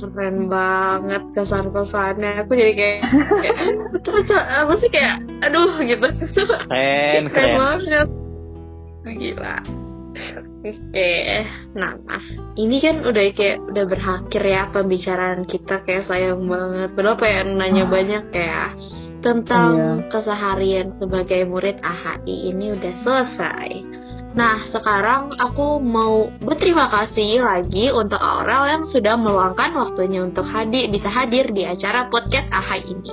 keren 0.00 0.48
banget 0.48 1.22
kesan-kesannya 1.32 2.42
aku 2.42 2.52
jadi 2.54 2.72
kayak, 2.72 2.98
kayak 3.44 3.58
apa 4.32 4.72
sih 4.80 4.88
kayak 4.88 5.14
aduh 5.44 5.76
gitu. 5.80 6.06
Keren 6.08 6.66
keren, 6.68 7.26
keren. 7.28 7.54
banget. 7.56 8.08
Gila. 9.04 9.56
Oke 10.60 11.12
nah 11.72 11.96
ini 12.54 12.84
kan 12.84 13.00
udah 13.00 13.24
kayak 13.32 13.64
udah 13.64 13.84
berakhir 13.88 14.42
ya 14.44 14.62
pembicaraan 14.68 15.44
kita 15.44 15.80
kayak 15.84 16.04
sayang 16.04 16.44
banget. 16.44 16.92
Padahal 16.92 17.16
pengen 17.16 17.56
nanya 17.56 17.84
Ah. 17.84 17.90
banyak 17.90 18.24
kayak 18.28 18.70
tentang 19.20 19.72
Iya. 19.76 20.08
keseharian 20.08 20.88
sebagai 20.96 21.44
murid 21.44 21.76
AHI 21.80 22.52
ini 22.52 22.72
udah 22.72 22.94
selesai 23.04 23.68
Nah, 24.30 24.62
sekarang 24.70 25.34
aku 25.42 25.82
mau 25.82 26.30
berterima 26.38 26.86
kasih 26.86 27.42
lagi 27.42 27.90
untuk 27.90 28.22
Aurel 28.22 28.62
yang 28.70 28.84
sudah 28.86 29.18
meluangkan 29.18 29.74
waktunya 29.74 30.22
untuk 30.22 30.46
hadir 30.46 30.86
bisa 30.86 31.10
hadir 31.10 31.50
di 31.50 31.66
acara 31.66 32.06
podcast 32.14 32.46
AHI 32.54 32.80
ini. 32.86 33.10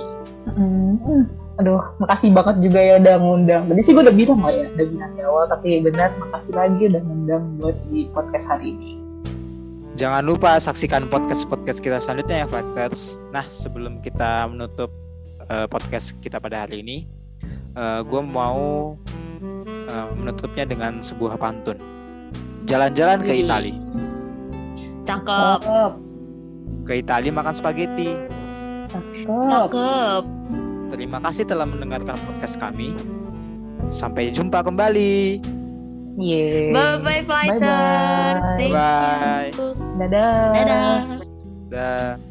Hmm, 0.54 1.26
aduh, 1.58 1.82
makasih 1.98 2.30
banget 2.30 2.62
juga 2.62 2.78
ya 2.78 2.94
udah 3.02 3.14
ngundang. 3.18 3.66
Tadi 3.66 3.80
sih 3.82 3.92
gue 3.98 4.02
udah 4.06 4.14
bilang 4.14 4.40
lah 4.46 4.54
ya, 4.54 4.66
udah 4.78 4.86
bilang 4.94 5.10
di 5.18 5.22
awal, 5.26 5.44
tapi 5.50 5.68
benar 5.82 6.14
makasih 6.22 6.54
lagi 6.54 6.82
udah 6.86 7.02
ngundang 7.02 7.42
buat 7.58 7.76
di 7.90 8.06
podcast 8.14 8.46
hari 8.46 8.78
ini. 8.78 8.90
Jangan 9.98 10.22
lupa 10.22 10.54
saksikan 10.62 11.10
podcast-podcast 11.10 11.82
kita 11.82 11.98
selanjutnya 11.98 12.46
ya, 12.46 12.48
Fighters. 12.48 13.18
Nah, 13.34 13.42
sebelum 13.42 13.98
kita 14.06 14.46
menutup 14.46 14.94
eh, 15.50 15.66
podcast 15.66 16.14
kita 16.22 16.38
pada 16.38 16.62
hari 16.62 16.86
ini, 16.86 17.10
gue 18.06 18.22
mau 18.22 18.94
eh, 19.88 20.08
menutupnya 20.14 20.64
dengan 20.68 21.00
sebuah 21.00 21.40
pantun. 21.40 21.76
Jalan-jalan 22.68 23.24
ke. 23.24 23.32
Itali. 23.44 23.72
Cakep, 25.08 25.64
Cakep, 25.64 25.92
Ke 26.84 26.92
Itali 27.00 27.28
makan 27.32 27.54
spaghetti. 27.56 28.12
cakep. 28.92 29.24
cakep. 29.48 30.22
Terima 30.88 31.18
kasih 31.20 31.44
telah 31.48 31.64
mendengarkan 31.68 32.16
podcast 32.28 32.60
kami. 32.60 32.92
Sampai 33.88 34.28
jumpa 34.32 34.60
kembali. 34.64 35.40
Yeay. 36.18 36.74
Bye 36.74 36.98
bye 37.00 37.22
fighters. 37.24 38.42
Bye-bye. 38.42 38.56
Thank 38.58 38.74
Bye. 38.74 39.50
you. 39.54 39.68
Dadah. 39.96 40.50
Dadah. 40.52 40.96
Dah. 41.70 42.27